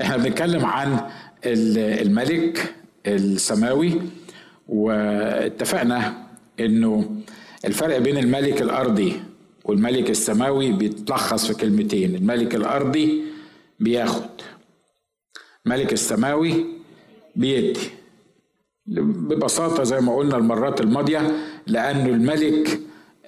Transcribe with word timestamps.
إحنا 0.00 0.16
بنتكلم 0.16 0.64
عن 0.64 1.00
الملك 1.46 2.74
السماوي 3.06 4.00
واتفقنا 4.68 6.26
إنه 6.60 7.16
الفرق 7.64 7.98
بين 7.98 8.18
الملك 8.18 8.62
الأرضي 8.62 9.20
والملك 9.64 10.10
السماوي 10.10 10.72
بيتلخص 10.72 11.46
في 11.46 11.54
كلمتين 11.54 12.14
الملك 12.14 12.54
الأرضي 12.54 13.22
بياخد 13.80 14.24
الملك 15.66 15.92
السماوي 15.92 16.64
بيدي. 17.36 17.80
ببساطة 18.86 19.82
زي 19.84 20.00
ما 20.00 20.16
قلنا 20.16 20.36
المرات 20.36 20.80
الماضية 20.80 21.32
لأنه 21.66 22.06
الملك 22.06 22.80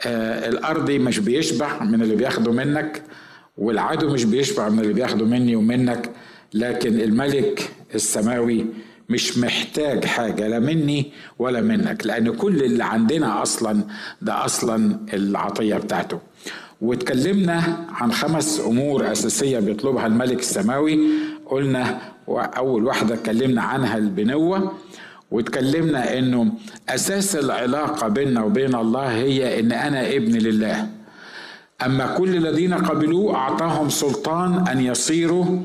آه 0.07 0.49
الأرضي 0.49 0.99
مش 0.99 1.19
بيشبع 1.19 1.83
من 1.85 2.03
اللي 2.03 2.17
بياخده 2.17 2.53
منك 2.53 3.03
والعدو 3.59 4.13
مش 4.13 4.25
بيشبع 4.25 4.69
من 4.69 4.79
اللي 4.81 4.93
بياخده 4.93 5.25
مني 5.27 5.57
ومنك. 5.57 6.11
لكن 6.55 7.01
الملك 7.01 7.71
السماوي 7.95 8.67
مش 9.09 9.39
محتاج 9.39 10.05
حاجة 10.05 10.49
لا 10.49 10.59
مني 10.59 11.13
ولا 11.39 11.61
منك 11.61 12.07
لأن 12.07 12.31
كل 12.37 12.63
اللي 12.63 12.85
عندنا 12.85 13.43
أصلا 13.43 13.85
ده 14.23 14.45
أصلا 14.45 14.97
العطية 15.15 15.75
بتاعته. 15.77 16.19
واتكلمنا 16.81 17.87
عن 17.93 18.13
خمس 18.13 18.61
أمور 18.61 19.13
أساسية 19.13 19.59
بيطلبها 19.59 20.07
الملك 20.07 20.39
السماوي. 20.39 20.99
قلنا 21.47 21.99
أول 22.29 22.85
واحدة 22.85 23.15
اتكلمنا 23.15 23.63
عنها 23.63 23.97
البنوة 23.99 24.73
واتكلمنا 25.31 26.19
إنه 26.19 26.53
أساس 26.89 27.37
العلاقة 27.37 28.09
بيننا 28.09 28.45
وبين 28.45 28.75
الله 28.75 29.09
هي 29.17 29.61
إن 29.61 29.73
أنا 29.73 30.09
ابن 30.17 30.33
لله. 30.39 30.89
أما 31.87 32.07
كل 32.19 32.37
الذين 32.37 32.75
قبلوه 32.75 33.35
أعطاهم 33.35 33.89
سلطان 33.89 34.69
أن 34.69 34.81
يصيروا 34.81 35.59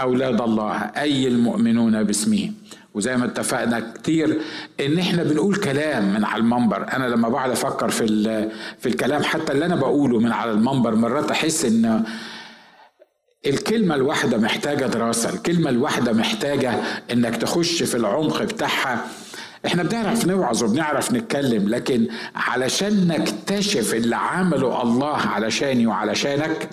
أولاد 0.00 0.40
الله 0.40 0.74
أي 0.76 1.28
المؤمنون 1.28 2.04
باسمه. 2.04 2.50
وزي 2.94 3.16
ما 3.16 3.24
اتفقنا 3.24 3.92
كتير 3.94 4.40
إن 4.80 4.98
إحنا 4.98 5.22
بنقول 5.22 5.56
كلام 5.56 6.14
من 6.14 6.24
على 6.24 6.40
المنبر. 6.40 6.92
أنا 6.92 7.06
لما 7.06 7.28
بقعد 7.28 7.50
أفكر 7.50 7.88
في 7.88 8.06
في 8.80 8.88
الكلام 8.88 9.22
حتى 9.22 9.52
اللي 9.52 9.66
أنا 9.66 9.76
بقوله 9.76 10.18
من 10.20 10.32
على 10.32 10.50
المنبر 10.50 10.94
مرات 10.94 11.30
أحس 11.30 11.64
إن 11.64 12.04
الكلمة 13.46 13.94
الواحدة 13.94 14.38
محتاجة 14.38 14.86
دراسة 14.86 15.30
الكلمة 15.30 15.70
الواحدة 15.70 16.12
محتاجة 16.12 16.74
إنك 17.12 17.36
تخش 17.36 17.82
في 17.82 17.94
العمق 17.96 18.42
بتاعها. 18.42 19.04
إحنا 19.66 19.82
بنعرف 19.82 20.26
نوعظ 20.26 20.64
وبنعرف 20.64 21.12
نتكلم 21.12 21.68
لكن 21.68 22.06
علشان 22.36 23.06
نكتشف 23.08 23.94
اللي 23.94 24.16
عمله 24.16 24.82
الله 24.82 25.16
علشاني 25.16 25.86
وعلشانك 25.86 26.68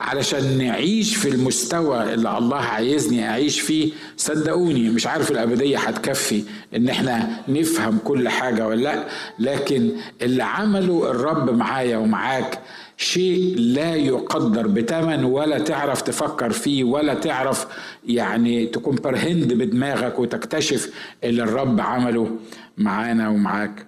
علشان 0.00 0.58
نعيش 0.58 1.16
في 1.16 1.28
المستوى 1.28 2.14
اللي 2.14 2.38
الله 2.38 2.56
عايزني 2.56 3.28
أعيش 3.28 3.60
فيه. 3.60 3.92
صدقوني 4.16 4.88
مش 4.90 5.06
عارف 5.06 5.30
الأبدية 5.30 5.78
هتكفي 5.78 6.44
إن 6.76 6.88
إحنا 6.88 7.30
نفهم 7.48 7.98
كل 8.04 8.28
حاجة 8.28 8.66
ولا 8.68 8.80
لأ 8.82 9.04
لكن 9.38 9.90
اللي 10.22 10.42
عمله 10.42 11.10
الرب 11.10 11.50
معايا 11.50 11.96
ومعاك 11.96 12.58
شيء 12.96 13.54
لا 13.58 13.94
يقدر 13.96 14.66
بتمن 14.66 15.24
ولا 15.24 15.58
تعرف 15.58 16.02
تفكر 16.02 16.50
فيه 16.52 16.84
ولا 16.84 17.14
تعرف 17.14 17.66
يعني 18.06 18.66
تكون 18.66 18.94
برهند 18.94 19.52
بدماغك 19.52 20.18
وتكتشف 20.18 20.90
اللي 21.24 21.42
الرب 21.42 21.80
عمله 21.80 22.30
معانا 22.78 23.28
ومعاك. 23.28 23.86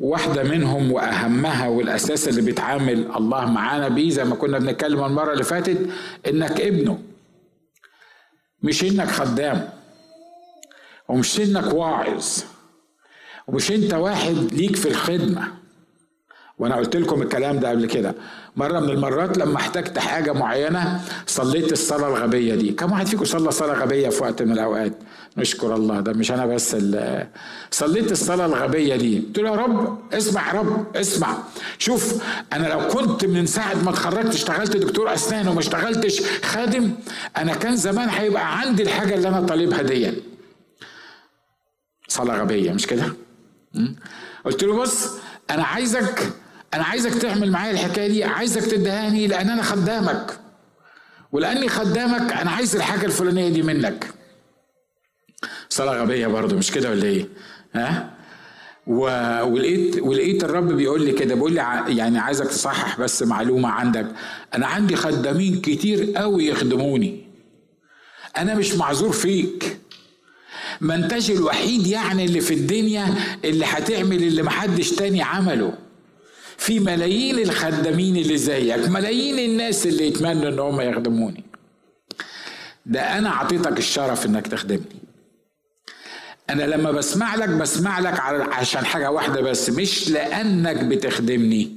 واحدة 0.00 0.42
منهم 0.42 0.92
وأهمها 0.92 1.68
والأساس 1.68 2.28
اللي 2.28 2.42
بيتعامل 2.42 3.10
الله 3.16 3.44
معانا 3.44 3.88
بيه 3.88 4.10
زي 4.10 4.24
ما 4.24 4.34
كنا 4.34 4.58
بنتكلم 4.58 5.04
المرة 5.04 5.32
اللي 5.32 5.44
فاتت 5.44 5.90
إنك 6.28 6.60
ابنه. 6.60 6.98
مش 8.62 8.84
إنك 8.84 9.08
خدام. 9.08 9.68
ومش 11.08 11.40
إنك 11.40 11.74
واعظ. 11.74 12.26
ومش 13.46 13.70
أنت 13.72 13.94
واحد 13.94 14.34
ليك 14.52 14.76
في 14.76 14.88
الخدمة. 14.88 15.59
وأنا 16.60 16.76
قلت 16.76 16.96
لكم 16.96 17.22
الكلام 17.22 17.58
ده 17.58 17.70
قبل 17.70 17.86
كده. 17.86 18.14
مرة 18.56 18.80
من 18.80 18.90
المرات 18.90 19.38
لما 19.38 19.56
احتجت 19.56 19.98
حاجة 19.98 20.32
معينة 20.32 21.00
صليت 21.26 21.72
الصلاة 21.72 22.08
الغبية 22.08 22.54
دي. 22.54 22.72
كم 22.72 22.92
واحد 22.92 23.06
فيكم 23.06 23.24
صلى 23.24 23.50
صلاة 23.50 23.74
غبية 23.74 24.08
في 24.08 24.22
وقت 24.22 24.42
من 24.42 24.52
الأوقات؟ 24.52 24.92
نشكر 25.36 25.74
الله 25.74 26.00
ده 26.00 26.12
مش 26.12 26.32
أنا 26.32 26.46
بس 26.46 26.76
صليت 27.70 28.12
الصلاة 28.12 28.46
الغبية 28.46 28.96
دي. 28.96 29.18
قلت 29.20 29.38
له 29.38 29.50
يا 29.50 29.54
رب 29.56 29.98
اسمع 30.12 30.52
رب 30.52 30.96
اسمع. 30.96 31.38
شوف 31.78 32.22
أنا 32.52 32.66
لو 32.66 32.88
كنت 32.88 33.24
من 33.24 33.46
ساعة 33.46 33.74
ما 33.84 33.90
اتخرجت 33.90 34.34
اشتغلت 34.34 34.76
دكتور 34.76 35.14
أسنان 35.14 35.48
وما 35.48 35.60
اشتغلتش 35.60 36.22
خادم 36.44 36.90
أنا 37.36 37.54
كان 37.54 37.76
زمان 37.76 38.08
هيبقى 38.08 38.58
عندي 38.60 38.82
الحاجة 38.82 39.14
اللي 39.14 39.28
أنا 39.28 39.40
طالبها 39.46 39.82
دي. 39.82 40.12
صلاة 42.08 42.40
غبية 42.40 42.72
مش 42.72 42.86
كده؟ 42.86 43.04
قلت 44.44 44.64
له 44.64 44.74
بص 44.76 45.08
أنا 45.50 45.62
عايزك 45.64 46.32
أنا 46.74 46.84
عايزك 46.84 47.14
تعمل 47.14 47.50
معايا 47.50 47.72
الحكاية 47.72 48.08
دي 48.08 48.24
عايزك 48.24 48.62
تدهاني 48.62 49.26
لأن 49.26 49.50
أنا 49.50 49.62
خدامك. 49.62 50.38
ولاني 51.32 51.68
خدامك 51.68 52.32
أنا 52.32 52.50
عايز 52.50 52.76
الحاجة 52.76 53.06
الفلانية 53.06 53.48
دي 53.48 53.62
منك. 53.62 54.06
صلاة 55.68 56.02
غبية 56.02 56.26
برضه 56.26 56.56
مش 56.56 56.70
كده 56.72 56.90
ولا 56.90 57.04
إيه؟ 57.04 57.28
ها؟ 57.74 58.10
و... 58.86 59.02
ولقيت 59.42 59.98
ولقيت 60.02 60.44
الرب 60.44 60.72
بيقول 60.72 61.02
لي 61.04 61.12
كده 61.12 61.34
بيقول 61.34 61.52
لي 61.52 61.60
ع... 61.60 61.88
يعني 61.88 62.18
عايزك 62.18 62.46
تصحح 62.46 63.00
بس 63.00 63.22
معلومة 63.22 63.68
عندك. 63.68 64.06
أنا 64.54 64.66
عندي 64.66 64.96
خدامين 64.96 65.60
كتير 65.60 66.12
قوي 66.16 66.46
يخدموني. 66.46 67.28
أنا 68.36 68.54
مش 68.54 68.74
معذور 68.74 69.12
فيك. 69.12 69.78
ما 70.80 70.94
أنتش 70.94 71.30
الوحيد 71.30 71.86
يعني 71.86 72.24
اللي 72.24 72.40
في 72.40 72.54
الدنيا 72.54 73.14
اللي 73.44 73.64
هتعمل 73.64 74.22
اللي 74.22 74.42
محدش 74.42 74.90
تاني 74.90 75.22
عمله. 75.22 75.72
في 76.60 76.80
ملايين 76.80 77.38
الخدامين 77.38 78.16
اللي 78.16 78.36
زيك 78.36 78.88
ملايين 78.88 79.50
الناس 79.50 79.86
اللي 79.86 80.06
يتمنوا 80.06 80.48
إن 80.48 80.58
هم 80.58 80.80
يخدموني. 80.80 81.44
ده 82.86 83.00
أنا 83.18 83.28
أعطيتك 83.28 83.78
الشرف 83.78 84.26
إنك 84.26 84.46
تخدمني. 84.46 85.00
أنا 86.50 86.62
لما 86.62 86.90
بسمع 86.90 87.34
لك 87.34 87.48
بسمع 87.48 87.98
لك 88.00 88.20
عشان 88.52 88.84
حاجة 88.84 89.10
واحدة 89.10 89.40
بس 89.40 89.70
مش 89.70 90.10
لأنك 90.10 90.84
بتخدمني. 90.84 91.76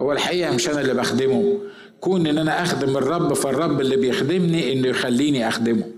هو 0.00 0.12
الحقيقة 0.12 0.54
مش 0.54 0.68
أنا 0.68 0.80
اللي 0.80 0.94
بخدمه. 0.94 1.58
كون 2.00 2.26
إن 2.26 2.38
أنا 2.38 2.62
أخدم 2.62 2.96
الرب 2.96 3.32
فالرب 3.34 3.80
اللي 3.80 3.96
بيخدمني 3.96 4.72
إنه 4.72 4.88
يخليني 4.88 5.48
أخدمه. 5.48 5.90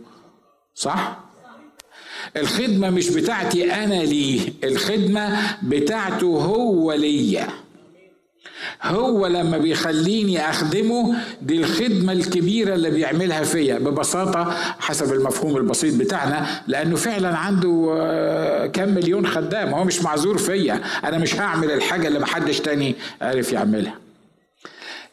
صح؟ 0.74 1.20
الخدمة 2.36 2.90
مش 2.90 3.10
بتاعتي 3.10 3.74
أنا 3.74 4.02
ليه 4.02 4.52
الخدمة 4.64 5.56
بتاعته 5.62 6.26
هو 6.26 6.92
ليا. 6.92 7.63
هو 8.82 9.26
لما 9.26 9.58
بيخليني 9.58 10.50
أخدمه 10.50 11.14
دي 11.42 11.56
الخدمة 11.56 12.12
الكبيرة 12.12 12.74
اللي 12.74 12.90
بيعملها 12.90 13.42
فيا 13.44 13.78
ببساطة 13.78 14.50
حسب 14.78 15.12
المفهوم 15.12 15.56
البسيط 15.56 15.94
بتاعنا 15.94 16.46
لأنه 16.66 16.96
فعلا 16.96 17.36
عنده 17.36 18.70
كم 18.72 18.88
مليون 18.94 19.26
خدام 19.26 19.68
هو 19.68 19.84
مش 19.84 20.02
معذور 20.02 20.38
فيا 20.38 20.80
أنا 21.04 21.18
مش 21.18 21.34
هعمل 21.40 21.70
الحاجة 21.70 22.08
اللي 22.08 22.18
محدش 22.18 22.60
تاني 22.60 22.94
عارف 23.20 23.52
يعملها. 23.52 23.94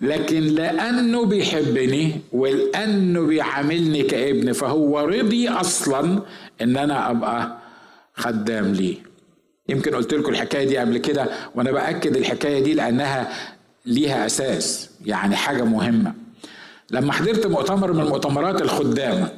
لكن 0.02 0.40
لأنه 0.42 1.26
بيحبني 1.26 2.22
ولأنه 2.32 3.22
بيعاملني 3.22 4.04
كابن 4.04 4.52
فهو 4.54 5.00
رضي 5.00 5.50
أصلا 5.50 6.22
إن 6.62 6.78
أنا 6.78 7.12
أبقى 7.12 7.58
خدام 8.16 8.74
ليه. 8.74 8.96
يمكن 9.72 9.96
قلت 9.96 10.14
لكم 10.14 10.32
الحكاية 10.32 10.68
دي 10.68 10.78
قبل 10.78 10.98
كده 10.98 11.26
وأنا 11.56 11.72
بأكد 11.72 12.18
الحكاية 12.18 12.64
دي 12.64 12.74
لأنها 12.74 13.32
ليها 13.86 14.26
أساس 14.26 14.90
يعني 15.06 15.36
حاجة 15.36 15.64
مهمة. 15.64 16.14
لما 16.92 17.14
حضرت 17.14 17.48
مؤتمر 17.48 17.94
من 17.94 18.04
مؤتمرات 18.04 18.62
الخدام 18.62 19.30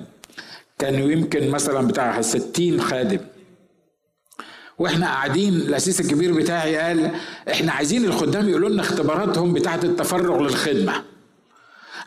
كانوا 0.80 1.12
يمكن 1.12 1.50
مثلا 1.52 1.88
بتاع 1.88 2.22
60 2.22 2.82
خادم. 2.82 3.20
وإحنا 4.80 5.06
قاعدين 5.06 5.54
الأسيس 5.54 6.00
الكبير 6.02 6.34
بتاعي 6.34 6.78
قال 6.78 7.12
إحنا 7.52 7.72
عايزين 7.72 8.06
الخدام 8.06 8.50
يقولوا 8.50 8.70
لنا 8.70 8.82
اختباراتهم 8.82 9.54
بتاعة 9.54 9.80
التفرغ 9.84 10.42
للخدمة 10.42 10.94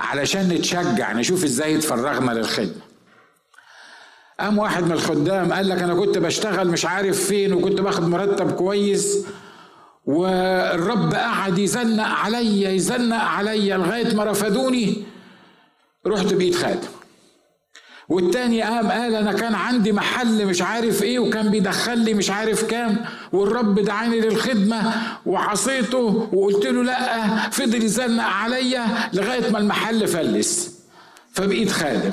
علشان 0.01 0.49
نتشجع 0.49 1.13
نشوف 1.13 1.45
إزاي 1.45 1.77
اتفرغنا 1.77 2.31
للخدمة. 2.33 2.81
قام 4.41 4.59
واحد 4.59 4.85
من 4.85 4.93
الخدام 4.93 5.53
قال 5.53 5.69
لك 5.69 5.83
أنا 5.83 5.95
كنت 5.95 6.19
بشتغل 6.19 6.69
مش 6.69 6.87
عارف 6.87 7.25
فين 7.25 7.53
وكنت 7.53 7.81
باخد 7.81 8.09
مرتب 8.09 8.51
كويس 8.51 9.27
والرب 10.07 11.15
قعد 11.15 11.59
يزنق 11.59 12.07
عليا 12.07 12.71
يزنق 12.71 13.17
عليا 13.25 13.77
لغاية 13.77 14.15
ما 14.15 14.25
رفضوني. 14.25 15.05
رحت 16.07 16.35
بقيت 16.35 16.55
خادم. 16.55 16.89
والتاني 18.09 18.63
قام 18.63 18.91
قال 18.91 19.15
أنا 19.15 19.33
كان 19.33 19.55
عندي 19.55 19.93
محل 19.93 20.47
مش 20.47 20.63
عارف 20.63 21.03
إيه 21.03 21.19
وكان 21.19 21.51
بيدخل 21.51 21.99
لي 21.99 22.15
مش 22.15 22.31
عارف 22.31 22.65
كام 22.65 22.97
والرب 23.33 23.79
دعاني 23.81 24.21
للخدمة 24.21 24.93
وعصيته 25.27 26.29
وقلت 26.33 26.67
له 26.67 26.83
لأ 26.85 27.51
فضل 27.51 27.83
يزنق 27.83 28.25
عليا 28.25 28.87
لغاية 29.13 29.51
ما 29.51 29.59
المحل 29.59 30.09
فلس. 30.09 30.79
فبقيت 31.33 31.71
خادم. 31.73 32.11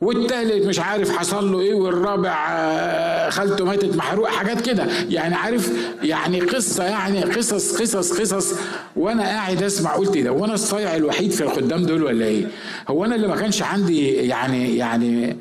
والتالت 0.00 0.66
مش 0.66 0.78
عارف 0.80 1.16
حصل 1.16 1.52
له 1.52 1.60
إيه 1.60 1.74
والرابع 1.74 2.46
آه، 2.50 3.30
خالته 3.30 3.64
ماتت 3.64 3.96
محروقه 3.96 4.30
حاجات 4.30 4.60
كده. 4.60 4.86
يعني 5.08 5.34
عارف 5.34 5.70
يعني 6.02 6.40
قصة 6.40 6.84
يعني 6.84 7.22
قصص 7.22 7.80
قصص 7.80 8.20
قصص. 8.20 8.54
وأنا 8.96 9.22
قاعد 9.22 9.62
أسمع 9.62 9.94
قلت 9.94 10.18
ده 10.18 10.32
وأنا 10.32 10.54
الصايع 10.54 10.96
الوحيد 10.96 11.30
في 11.30 11.40
الخدام 11.44 11.82
دول 11.86 12.02
ولا 12.02 12.24
إيه؟ 12.26 12.46
هو 12.88 13.04
أنا 13.04 13.14
اللي 13.14 13.28
ما 13.28 13.36
كانش 13.36 13.62
عندي 13.62 14.10
يعني 14.10 14.76
يعني 14.76 15.36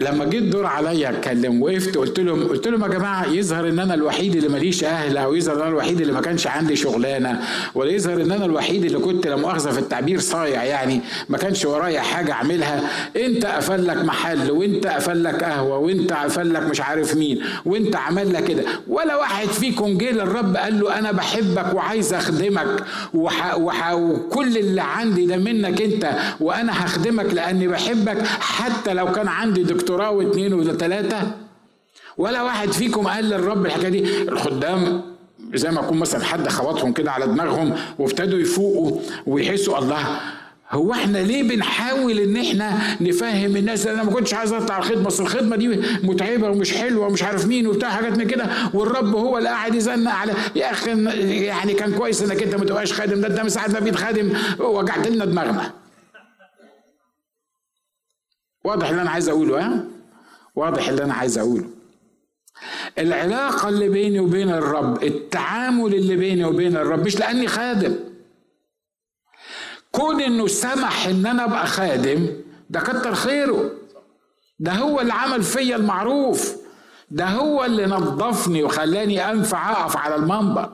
لما 0.00 0.24
جيت 0.24 0.42
دور 0.42 0.66
عليا 0.66 1.10
اتكلم 1.10 1.62
وقفت 1.62 1.98
قلت 1.98 2.20
لهم 2.20 2.48
قلت 2.48 2.68
لهم 2.68 2.82
يا 2.82 2.88
جماعة 2.88 3.26
يظهر 3.26 3.68
إن 3.68 3.78
أنا 3.78 3.94
الوحيد 3.94 4.36
اللي 4.36 4.48
ماليش 4.48 4.84
أهل 4.84 5.16
أو 5.16 5.34
يظهر 5.34 5.54
إن 5.56 5.60
أنا 5.60 5.68
الوحيد 5.68 6.00
اللي 6.00 6.12
ما 6.12 6.20
كانش 6.20 6.46
عندي 6.46 6.76
شغلانة 6.76 7.40
ولا 7.74 7.90
يظهر 7.90 8.20
إن 8.22 8.32
أنا 8.32 8.44
الوحيد 8.44 8.84
اللي 8.84 8.98
كنت 8.98 9.26
لا 9.26 9.36
مؤاخذة 9.36 9.70
في 9.70 9.78
التعبير 9.78 10.20
صايع 10.20 10.64
يعني 10.64 11.00
ما 11.28 11.38
كانش 11.38 11.64
ورايا 11.64 12.00
حاجة 12.00 12.32
أعملها. 12.32 12.80
أنت 13.16 13.46
قفل 13.46 13.86
لك 13.86 13.96
محل 14.04 14.50
وأنت 14.50 14.86
قفل 14.86 15.24
لك 15.24 15.44
قهوة 15.44 15.78
وأنت 15.78 16.12
قفل 16.12 16.54
لك 16.54 16.62
مش 16.62 16.80
عارف 16.80 17.14
مين 17.16 17.40
وأنت 17.64 17.96
عمل 17.96 18.32
لك 18.32 18.44
كده. 18.44 18.62
ولا 18.88 19.16
واحد 19.16 19.48
فيكم 19.48 19.98
جه 19.98 20.10
للرب 20.10 20.56
قال 20.56 20.80
له 20.80 20.98
أنا 20.98 21.12
بحبك 21.12 21.74
وعايز 21.74 22.14
أخدمك 22.14 22.84
وح... 23.14 23.56
وح... 23.58 23.92
وكل 23.92 24.58
اللي 24.58 24.82
عندي 24.82 25.26
ده 25.26 25.36
منك 25.36 25.82
أنت 25.82 26.10
وأنا 26.40 26.84
هخدمك 26.84 27.34
لأني 27.34 27.68
بحبك 27.68 28.26
حتى 28.26 28.94
لو 28.94 29.12
كان 29.12 29.28
عندي 29.28 29.62
دكتور 29.62 29.91
دكتوراه 29.92 30.10
واثنين 30.10 30.54
وثلاثه 30.54 31.20
ولا 32.16 32.42
واحد 32.42 32.72
فيكم 32.72 33.08
قال 33.08 33.24
للرب 33.24 33.66
الحكاية 33.66 33.88
دي 33.88 34.22
الخدام 34.22 35.02
زي 35.54 35.70
ما 35.70 35.80
يكون 35.80 35.98
مثلا 35.98 36.24
حد 36.24 36.48
خبطهم 36.48 36.92
كده 36.92 37.10
على 37.12 37.26
دماغهم 37.26 37.74
وابتدوا 37.98 38.38
يفوقوا 38.38 39.00
ويحسوا 39.26 39.78
الله. 39.78 40.20
هو 40.70 40.92
إحنا 40.92 41.18
ليه 41.18 41.42
بنحاول 41.42 42.18
إن 42.18 42.36
إحنا 42.36 42.78
نفهم 43.00 43.56
الناس؟ 43.56 43.86
أنا 43.86 44.02
ما 44.02 44.10
كنتش 44.10 44.34
عايز 44.34 44.52
اطلع 44.52 44.78
الخدمة 44.78 45.06
أصل 45.08 45.22
الخدمة 45.22 45.56
دي 45.56 45.68
متعبة 46.02 46.50
ومش 46.50 46.72
حلوة 46.72 47.06
ومش 47.06 47.22
عارف 47.22 47.46
مين 47.46 47.66
وبتاع 47.66 47.90
حاجات 47.90 48.18
من 48.18 48.26
كده. 48.26 48.46
والرب 48.74 49.14
هو 49.16 49.38
اللي 49.38 49.48
قاعد 49.48 49.74
يزنق 49.74 50.12
على 50.12 50.32
يا 50.56 50.70
أخي 50.70 50.90
يعني 51.44 51.74
كان 51.74 51.92
كويس 51.94 52.22
إنك 52.22 52.42
أنت 52.42 52.54
ما 52.54 52.64
تبقاش 52.64 52.92
خادم 52.92 53.20
ده 53.20 53.42
انت 53.42 53.50
ساعات 53.50 53.70
ما 53.70 53.80
بقيت 53.80 53.96
خادم 53.96 54.32
وجعت 54.58 55.08
لنا 55.08 55.24
دماغنا. 55.24 55.81
واضح 58.64 58.88
اللي 58.88 59.02
أنا 59.02 59.10
عايز 59.10 59.28
أقوله 59.28 59.66
ها؟ 59.66 59.84
واضح 60.56 60.88
اللي 60.88 61.04
أنا 61.04 61.14
عايز 61.14 61.38
أقوله. 61.38 61.64
العلاقة 62.98 63.68
اللي 63.68 63.88
بيني 63.88 64.20
وبين 64.20 64.50
الرب 64.50 65.02
التعامل 65.02 65.94
اللي 65.94 66.16
بيني 66.16 66.44
وبين 66.44 66.76
الرب 66.76 67.04
مش 67.06 67.18
لأني 67.18 67.46
خادم. 67.48 67.96
كون 69.92 70.20
إنه 70.20 70.46
سمح 70.46 71.06
إن 71.06 71.26
أنا 71.26 71.44
أبقى 71.44 71.66
خادم 71.66 72.26
ده 72.70 72.80
كتر 72.80 73.14
خيره. 73.14 73.70
ده 74.58 74.72
هو 74.72 75.00
اللي 75.00 75.12
عمل 75.12 75.42
فيا 75.42 75.76
المعروف. 75.76 76.56
ده 77.10 77.26
هو 77.26 77.64
اللي 77.64 77.86
نظفني 77.86 78.62
وخلاني 78.62 79.30
أنفع 79.30 79.72
أقف 79.72 79.96
على 79.96 80.14
المنبر. 80.14 80.72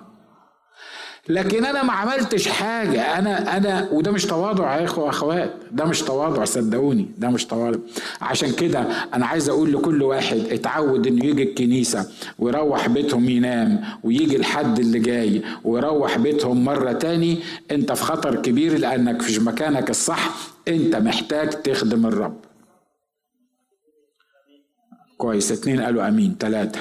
لكن 1.28 1.64
أنا 1.64 1.82
ما 1.82 1.92
عملتش 1.92 2.48
حاجة. 2.48 3.18
أنا 3.18 3.56
أنا 3.56 3.88
وده 3.92 4.10
مش 4.10 4.26
تواضع 4.26 4.76
يا 4.76 4.84
إخوة 4.84 5.04
وأخوات. 5.04 5.54
ده 5.72 5.84
مش 5.84 6.02
تواضع 6.02 6.44
صدقوني. 6.44 7.08
ده 7.18 7.28
مش 7.30 7.44
تواضع. 7.44 7.78
عشان 8.20 8.52
كده 8.52 8.80
أنا 9.14 9.26
عايز 9.26 9.48
أقول 9.48 9.72
لكل 9.72 10.02
واحد 10.02 10.36
اتعود 10.50 11.06
إنه 11.06 11.24
يجي 11.24 11.42
الكنيسة 11.42 12.08
ويروح 12.38 12.88
بيتهم 12.88 13.28
ينام 13.28 13.80
ويجي 14.04 14.36
الحد 14.36 14.78
اللي 14.78 14.98
جاي 14.98 15.42
ويروح 15.64 16.18
بيتهم 16.18 16.64
مرة 16.64 16.92
تاني. 16.92 17.38
أنت 17.70 17.92
في 17.92 18.04
خطر 18.04 18.34
كبير 18.42 18.78
لأنك 18.78 19.22
في 19.22 19.40
مكانك 19.40 19.90
الصح. 19.90 20.30
أنت 20.68 20.96
محتاج 20.96 21.48
تخدم 21.50 22.06
الرب. 22.06 22.36
كويس. 25.18 25.52
اتنين 25.52 25.80
قالوا 25.80 26.08
آمين. 26.08 26.36
ثلاثة 26.40 26.80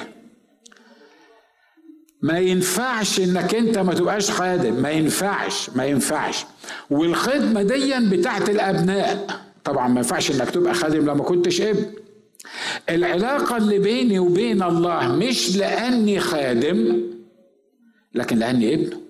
ما 2.22 2.38
ينفعش 2.38 3.20
إنك 3.20 3.54
أنت 3.54 3.78
ما 3.78 3.94
تبقاش 3.94 4.30
خادم. 4.30 4.74
ما 4.82 4.90
ينفعش 4.90 5.70
ما 5.70 5.84
ينفعش. 5.86 6.44
والخدمة 6.90 7.62
دي 7.62 7.94
بتاعت 8.16 8.50
الأبناء. 8.50 9.26
طبعا 9.64 9.88
ما 9.88 9.96
ينفعش 10.00 10.30
إنك 10.30 10.50
تبقى 10.50 10.74
خادم 10.74 10.98
لما 11.10 11.24
كنتش 11.24 11.60
ابن. 11.60 11.86
العلاقة 12.88 13.56
اللي 13.56 13.78
بيني 13.78 14.18
وبين 14.18 14.62
الله 14.62 15.08
مش 15.16 15.56
لأني 15.56 16.20
خادم 16.20 17.02
لكن 18.14 18.38
لأني 18.38 18.74
ابنه 18.74 19.00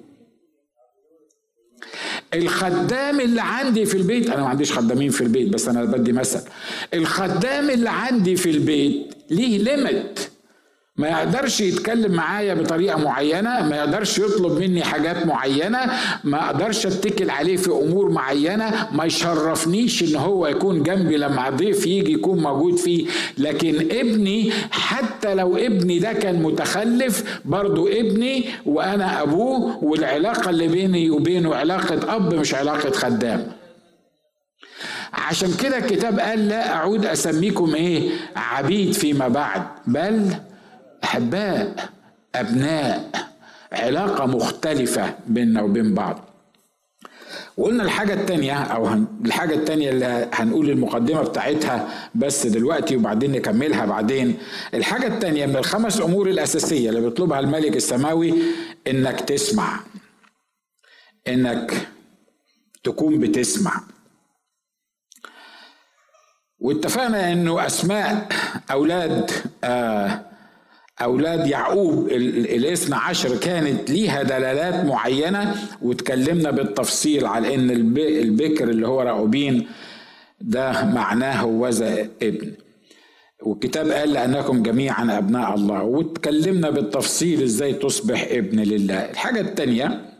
الخدام 2.34 3.20
اللي 3.20 3.40
عندي 3.40 3.84
في 3.86 3.96
البيت 3.96 4.30
أنا 4.30 4.42
ما 4.42 4.48
عنديش 4.48 4.72
خدامين 4.72 5.10
في 5.10 5.20
البيت 5.20 5.48
بس 5.48 5.68
أنا 5.68 5.84
بدي 5.84 6.12
مثل. 6.12 6.40
الخدام 6.94 7.70
اللي 7.70 7.90
عندي 7.90 8.36
في 8.36 8.50
البيت 8.50 9.14
ليه 9.30 9.58
ليميت 9.58 10.20
ما 10.98 11.08
يقدرش 11.08 11.60
يتكلم 11.60 12.12
معايا 12.12 12.54
بطريقة 12.54 12.98
معينة 12.98 13.68
ما 13.68 13.76
يقدرش 13.76 14.18
يطلب 14.18 14.58
مني 14.60 14.84
حاجات 14.84 15.26
معينة 15.26 15.78
ما 16.24 16.46
أقدرش 16.46 16.86
أتكل 16.86 17.30
عليه 17.30 17.56
في 17.56 17.70
أمور 17.70 18.10
معينة 18.10 18.88
ما 18.92 19.04
يشرفنيش 19.04 20.02
إن 20.02 20.16
هو 20.16 20.46
يكون 20.46 20.82
جنبي 20.82 21.16
لما 21.16 21.50
ضيف 21.50 21.86
يجي 21.86 22.12
يكون 22.12 22.42
موجود 22.42 22.76
فيه. 22.76 23.06
لكن 23.38 23.76
ابني 23.90 24.52
حتى 24.70 25.34
لو 25.34 25.56
ابني 25.56 25.98
ده 25.98 26.12
كان 26.12 26.42
متخلف 26.42 27.40
برضو 27.44 27.88
ابني 27.88 28.44
وأنا 28.66 29.22
أبوه 29.22 29.84
والعلاقة 29.84 30.50
اللي 30.50 30.68
بيني 30.68 31.10
وبينه 31.10 31.54
علاقة 31.54 32.16
أب 32.16 32.34
مش 32.34 32.54
علاقة 32.54 32.90
خدام. 32.90 33.52
عشان 35.12 35.54
كده 35.62 35.78
الكتاب 35.78 36.18
قال 36.20 36.48
لا 36.48 36.74
أعود 36.74 37.06
أسميكم 37.06 37.74
إيه؟ 37.74 38.10
عبيد 38.36 38.92
فيما 38.92 39.28
بعد. 39.28 39.62
بل 39.86 40.30
أحباء 41.04 41.88
أبناء 42.34 43.10
علاقة 43.72 44.26
مختلفة 44.26 45.14
بيننا 45.26 45.62
وبين 45.62 45.94
بعض. 45.94 46.24
وقلنا 47.56 47.82
الحاجة 47.82 48.14
التانية 48.14 48.52
أو 48.62 48.88
الحاجة 49.24 49.54
التانية 49.54 49.90
اللي 49.90 50.30
هنقول 50.32 50.70
المقدمة 50.70 51.22
بتاعتها 51.22 51.88
بس 52.14 52.46
دلوقتي 52.46 52.96
وبعدين 52.96 53.32
نكملها 53.32 53.86
بعدين. 53.86 54.38
الحاجة 54.74 55.06
التانية 55.06 55.46
من 55.46 55.56
الخمس 55.56 56.00
أمور 56.00 56.28
الأساسية 56.28 56.88
اللي 56.88 57.00
بيطلبها 57.00 57.40
الملك 57.40 57.76
السماوي 57.76 58.34
إنك 58.86 59.20
تسمع. 59.20 59.80
إنك 61.28 61.88
تكون 62.84 63.18
بتسمع. 63.20 63.80
واتفقنا 66.58 67.32
إنه 67.32 67.66
أسماء 67.66 68.28
أولاد 68.70 69.30
آه 69.64 70.27
أولاد 71.02 71.46
يعقوب 71.46 72.08
الاثنى 72.08 72.94
عشر 72.96 73.36
كانت 73.36 73.90
ليها 73.90 74.22
دلالات 74.22 74.84
معينة 74.84 75.54
وتكلمنا 75.82 76.50
بالتفصيل 76.50 77.26
على 77.26 77.54
أن 77.54 77.70
البكر 77.70 78.70
اللي 78.70 78.88
هو 78.88 79.00
راؤوبين 79.00 79.68
ده 80.40 80.84
معناه 80.84 81.46
وذا 81.46 82.00
ابن. 82.22 82.52
والكتاب 83.42 83.90
قال 83.90 84.12
لأنكم 84.12 84.62
جميعا 84.62 85.18
أبناء 85.18 85.54
الله. 85.54 85.82
وتكلمنا 85.82 86.70
بالتفصيل 86.70 87.42
إزاي 87.42 87.72
تصبح 87.74 88.26
ابن 88.30 88.60
لله. 88.60 89.10
الحاجة 89.10 89.40
التانية 89.40 90.12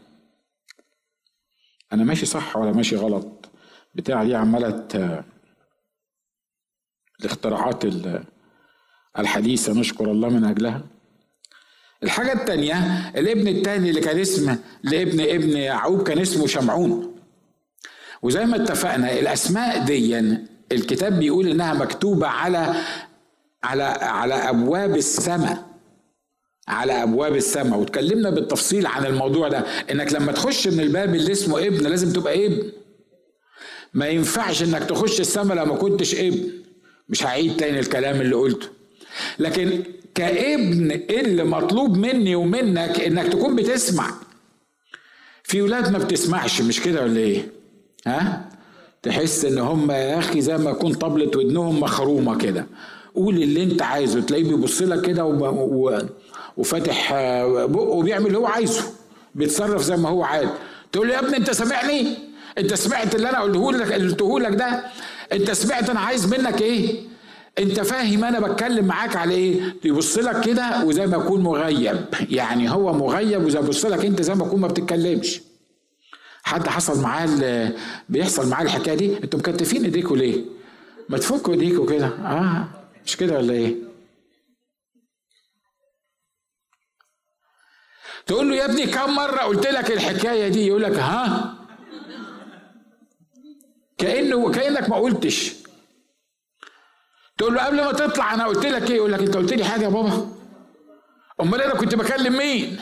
أنا 1.93 2.05
ماشي 2.05 2.27
صح 2.27 2.57
ولا 2.57 2.73
ماشي 2.73 2.97
غلط؟ 2.97 3.51
بتاع 3.95 4.25
دي 4.25 4.35
عمالة 4.35 4.87
الاختراعات 7.21 7.85
اللي 7.85 8.25
الحديثة 9.19 9.73
نشكر 9.73 10.05
الله 10.11 10.29
من 10.29 10.45
أجلها. 10.45 10.85
الحاجة 12.03 12.33
التانية 12.33 13.11
الابن 13.17 13.49
التاني 13.49 13.91
اللي 13.91 14.01
كان 14.01 14.19
اسمه 14.19 14.59
لابن 14.83 15.21
ابن 15.21 15.57
يعقوب 15.57 16.03
كان 16.03 16.19
اسمه 16.19 16.47
شمعون. 16.47 17.15
وزي 18.23 18.45
ما 18.47 18.57
اتفقنا 18.57 19.19
الأسماء 19.19 19.85
دي 19.85 20.19
الكتاب 20.73 21.19
بيقول 21.19 21.49
إنها 21.49 21.75
مكتوبة 21.75 22.27
على 22.27 22.75
على 23.65 23.83
على 23.83 24.35
أبواب 24.35 24.97
السماء. 24.97 25.65
على 26.69 27.03
أبواب 27.03 27.37
السماء. 27.37 27.79
واتكلمنا 27.79 28.31
بالتفصيل 28.31 28.87
عن 28.87 29.07
الموضوع 29.07 29.49
ده. 29.49 29.59
إنك 29.91 30.13
لما 30.13 30.33
تخش 30.33 30.69
من 30.69 30.81
الباب 30.81 31.15
اللي 31.15 31.33
اسمه 31.33 31.67
ابن 31.67 31.87
لازم 31.87 32.13
تبقى 32.13 32.47
ابن. 32.47 32.73
ما 33.95 34.09
ينفعش 34.09 34.63
إنك 34.63 34.85
تخش 34.85 35.21
السماء 35.21 35.57
لو 35.57 35.65
ما 35.65 35.75
كنتش 35.77 36.15
ابن. 36.15 36.49
مش 37.09 37.27
هعيد 37.27 37.57
تاني 37.57 37.79
الكلام 37.79 38.21
اللي 38.21 38.37
قلته. 38.37 38.78
لكن 39.39 39.83
كابن 40.15 40.91
اللي 41.11 41.45
مطلوب 41.45 41.97
مني 41.97 42.35
ومنك 42.35 43.01
إنك 43.01 43.27
تكون 43.33 43.57
بتسمع. 43.57 44.11
في 45.43 45.63
ولاد 45.63 45.93
ما 45.93 45.99
بتسمعش 45.99 46.61
مش 46.63 46.81
كده 46.81 47.03
ولا 47.03 47.21
إيه؟ 47.21 47.49
ها؟ 48.07 48.49
تحس 49.03 49.45
إن 49.45 49.59
هم 49.59 49.91
يا 49.91 50.19
أخي 50.19 50.41
زي 50.41 50.59
ما 50.59 50.71
يكون 50.71 50.95
طبلة 50.95 51.31
ودنهم 51.37 51.81
مخرومة 51.81 52.39
كده. 52.39 52.67
قول 53.15 53.43
اللي 53.43 53.63
أنت 53.63 53.83
عايزه 53.83 54.21
تلاقيه 54.21 54.45
بيبص 54.45 54.83
لك 54.83 55.07
كده 55.07 55.25
وفاتح 56.57 57.13
بقه 57.65 57.81
وبيعمل 57.83 58.27
اللي 58.27 58.39
هو 58.39 58.47
عايزه. 58.47 58.83
بيتصرف 59.35 59.83
زي 59.83 59.97
ما 59.97 60.09
هو 60.09 60.23
عايز. 60.23 60.49
تقول 60.93 61.09
له 61.09 61.15
يا 61.15 61.19
ابني 61.21 61.37
أنت 61.37 61.51
سامعني؟ 61.51 62.15
أنت 62.59 62.75
سمعت 62.75 63.15
اللي 63.15 63.31
أنا 63.31 63.41
قلته 63.41 63.73
لك 63.73 63.93
قلته 63.93 64.41
لك 64.41 64.55
ده؟ 64.55 64.85
أنت 65.33 65.51
سمعت 65.51 65.91
أنا 65.91 66.01
عايز 66.01 66.35
منك 66.35 66.63
إيه؟ 66.63 67.08
انت 67.59 67.81
فاهم 67.81 68.25
أنا 68.25 68.41
بتكلم 68.41 68.85
معاك 68.85 69.17
على 69.17 69.35
إيه؟ 69.35 69.75
يبص 69.85 70.19
لك 70.19 70.45
كده 70.45 70.85
وزي 70.85 71.07
ما 71.07 71.17
يكون 71.17 71.41
مغيب. 71.43 72.05
يعني 72.31 72.71
هو 72.71 72.93
مغيب 72.93 73.45
وزي 73.45 73.59
بص 73.61 73.85
لك 73.87 74.05
انت 74.05 74.23
زي 74.23 74.35
ما 74.35 74.47
يكون 74.47 74.61
ما 74.61 74.69
بتتكلمش. 74.69 75.41
حد 76.43 76.69
حصل 76.69 77.01
معاه 77.03 77.73
بيحصل 78.09 78.49
معاه 78.49 78.63
الحكاية 78.63 78.95
دي؟ 78.95 79.17
أنتوا 79.25 79.39
مكتفين 79.39 79.85
ايديكوا 79.85 80.17
ليه؟ 80.17 80.45
ما 81.09 81.19
تفكوا 81.19 81.53
ايديكوا 81.55 81.87
كده. 81.87 82.07
آه 82.07 82.69
مش 83.07 83.17
كده 83.17 83.37
ولا 83.37 83.53
إيه؟ 83.53 83.75
تقول 88.27 88.49
له 88.51 88.57
يا 88.57 88.65
ابني 88.65 88.87
كم 88.87 89.15
مرة 89.15 89.39
قلت 89.39 89.67
لك 89.67 89.91
الحكاية 89.91 90.49
دي؟ 90.49 90.67
يقول 90.67 90.83
لك 90.83 90.99
ها؟ 90.99 91.55
كانه 93.99 94.51
كأنك 94.51 94.89
ما 94.89 94.97
قلتش. 94.97 95.55
تقول 97.39 97.55
له 97.55 97.65
قبل 97.67 97.77
ما 97.77 97.93
تطلع 97.93 98.35
أنا 98.35 98.47
قلت 98.47 98.67
لك 98.67 98.91
إيه؟ 98.91 98.97
يقول 98.97 99.13
لك 99.13 99.21
أنت 99.21 99.37
قلت 99.37 99.53
لي 99.53 99.65
حاجة 99.65 99.83
يا 99.85 99.89
بابا؟ 99.89 100.29
أمال 101.41 101.63
أنا 101.63 101.75
كنت 101.75 101.95
بكلم 101.95 102.37
مين؟ 102.37 102.79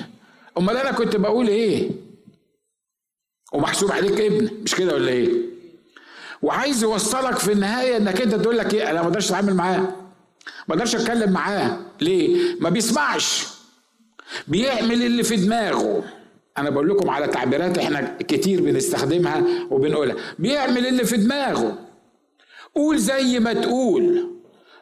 أمال 0.58 0.76
أنا 0.76 0.92
كنت 0.92 1.16
بقول 1.16 1.48
إيه؟ 1.48 1.90
ومحسوب 3.52 3.92
عليك 3.92 4.20
ابن 4.20 4.50
مش 4.62 4.75
كده 4.75 4.94
ولا 4.94 5.08
إيه؟ 5.12 5.30
وعايز 6.42 6.82
يوصلك 6.82 7.38
في 7.38 7.52
النهاية 7.52 7.96
إنك 7.96 8.20
أنت 8.20 8.34
تقول 8.34 8.58
لك 8.58 8.75
إيه؟ 8.75 8.90
أنا 8.90 9.00
ما 9.00 9.06
أقدرش 9.08 9.28
أتعامل 9.28 9.54
معاه. 9.54 9.80
ما 10.68 10.75
أقدرش 10.75 10.94
أتكلم 10.96 11.32
معاه. 11.32 11.78
ليه؟ 12.00 12.56
ما 12.60 12.70
بيسمعش. 12.70 13.46
بيعمل 14.48 15.02
اللي 15.02 15.22
في 15.22 15.36
دماغه. 15.36 16.04
أنا 16.58 16.70
بقول 16.70 16.88
لكم 16.88 17.10
على 17.10 17.26
تعبيرات 17.26 17.78
إحنا 17.78 18.16
كتير 18.20 18.60
بنستخدمها 18.62 19.44
وبنقولها. 19.70 20.16
بيعمل 20.38 20.86
اللي 20.86 21.04
في 21.04 21.16
دماغه. 21.16 21.78
قول 22.75 22.98
زي 22.98 23.38
ما 23.40 23.52
تقول. 23.52 24.35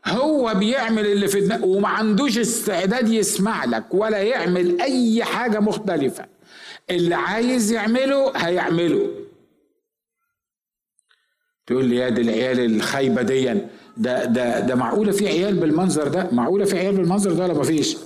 هو 0.06 0.54
بيعمل 0.54 1.06
اللي 1.06 1.28
في 1.28 1.40
دماغه 1.40 1.64
وما 1.64 1.88
عندوش 1.88 2.38
استعداد 2.38 3.08
يسمع 3.08 3.64
لك 3.64 3.84
ولا 3.94 4.18
يعمل 4.18 4.80
أي 4.80 5.24
حاجة 5.24 5.60
مختلفة. 5.60 6.26
اللي 6.90 7.14
عايز 7.14 7.72
يعمله 7.72 8.32
هيعمله. 8.36 9.10
تقول 11.66 11.84
لي 11.84 11.96
يا 11.96 12.08
دي 12.08 12.20
العيال 12.20 12.60
الخايبة 12.76 13.22
دي 13.22 13.54
ده 13.96 14.24
ده 14.24 14.60
ده 14.60 14.74
معقولة 14.74 15.12
في 15.12 15.28
عيال 15.28 15.54
بالمنظر 15.54 16.08
ده؟ 16.08 16.28
معقولة 16.32 16.64
في 16.64 16.78
عيال 16.78 16.96
بالمنظر 16.96 17.32
ده 17.32 17.44
ولا 17.44 17.54
مفيش 17.54 17.96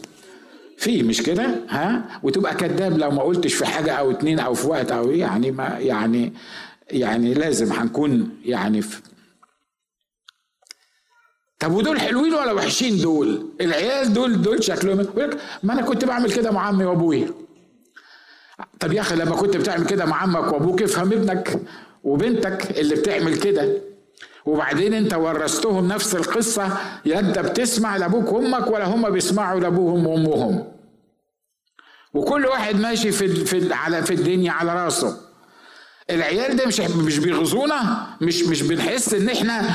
في 0.76 1.02
مش 1.02 1.22
كده؟ 1.22 1.54
ها؟ 1.68 2.20
وتبقى 2.22 2.54
كذاب 2.54 2.98
لو 2.98 3.10
ما 3.10 3.22
قلتش 3.22 3.54
في 3.54 3.66
حاجة 3.66 3.92
أو 3.92 4.10
اتنين 4.10 4.38
أو 4.38 4.54
في 4.54 4.66
وقت 4.66 4.92
أو 4.92 5.10
يعني 5.10 5.50
ما 5.50 5.78
يعني 5.78 6.32
يعني 6.90 7.34
لازم 7.34 7.72
هنكون 7.72 8.30
يعني 8.44 8.82
في 8.82 9.00
طب 11.58 11.72
ودول 11.72 12.00
حلوين 12.00 12.34
ولا 12.34 12.52
وحشين 12.52 12.98
دول؟ 13.00 13.46
العيال 13.60 14.12
دول 14.12 14.42
دول 14.42 14.64
شكلهم 14.64 15.06
ما 15.62 15.72
أنا 15.72 15.82
كنت 15.82 16.04
بعمل 16.04 16.32
كده 16.32 16.50
مع 16.50 16.66
عمي 16.66 16.84
وأبويا. 16.84 17.30
طب 18.80 18.92
يا 18.92 19.00
أخي 19.00 19.16
لما 19.16 19.36
كنت 19.36 19.56
بتعمل 19.56 19.86
كده 19.86 20.04
مع 20.04 20.22
عمك 20.22 20.52
وأبوك 20.52 20.82
افهم 20.82 21.12
ابنك 21.12 21.60
وبنتك 22.04 22.78
اللي 22.78 22.94
بتعمل 22.94 23.38
كده. 23.38 23.82
وبعدين 24.46 24.94
أنت 24.94 25.14
ورثتهم 25.14 25.88
نفس 25.88 26.14
القصة 26.14 26.78
يا 27.06 27.18
أنت 27.18 27.38
بتسمع 27.38 27.96
لأبوك 27.96 28.32
وأمك 28.32 28.66
ولا 28.66 28.84
هم 28.84 29.10
بيسمعوا 29.10 29.60
لأبوهم 29.60 30.06
وأمهم؟ 30.06 30.72
وكل 32.14 32.46
واحد 32.46 32.76
ماشي 32.80 33.12
في 33.12 33.28
في 33.44 33.72
على 33.74 34.02
في 34.02 34.14
الدنيا 34.14 34.52
على 34.52 34.84
راسه. 34.84 35.16
العيال 36.10 36.56
ده 36.56 36.66
مش 36.66 36.80
مش 36.80 37.18
بيغزونا 37.18 38.06
مش 38.20 38.42
مش 38.42 38.62
بنحس 38.62 39.14
إن 39.14 39.28
إحنا 39.28 39.70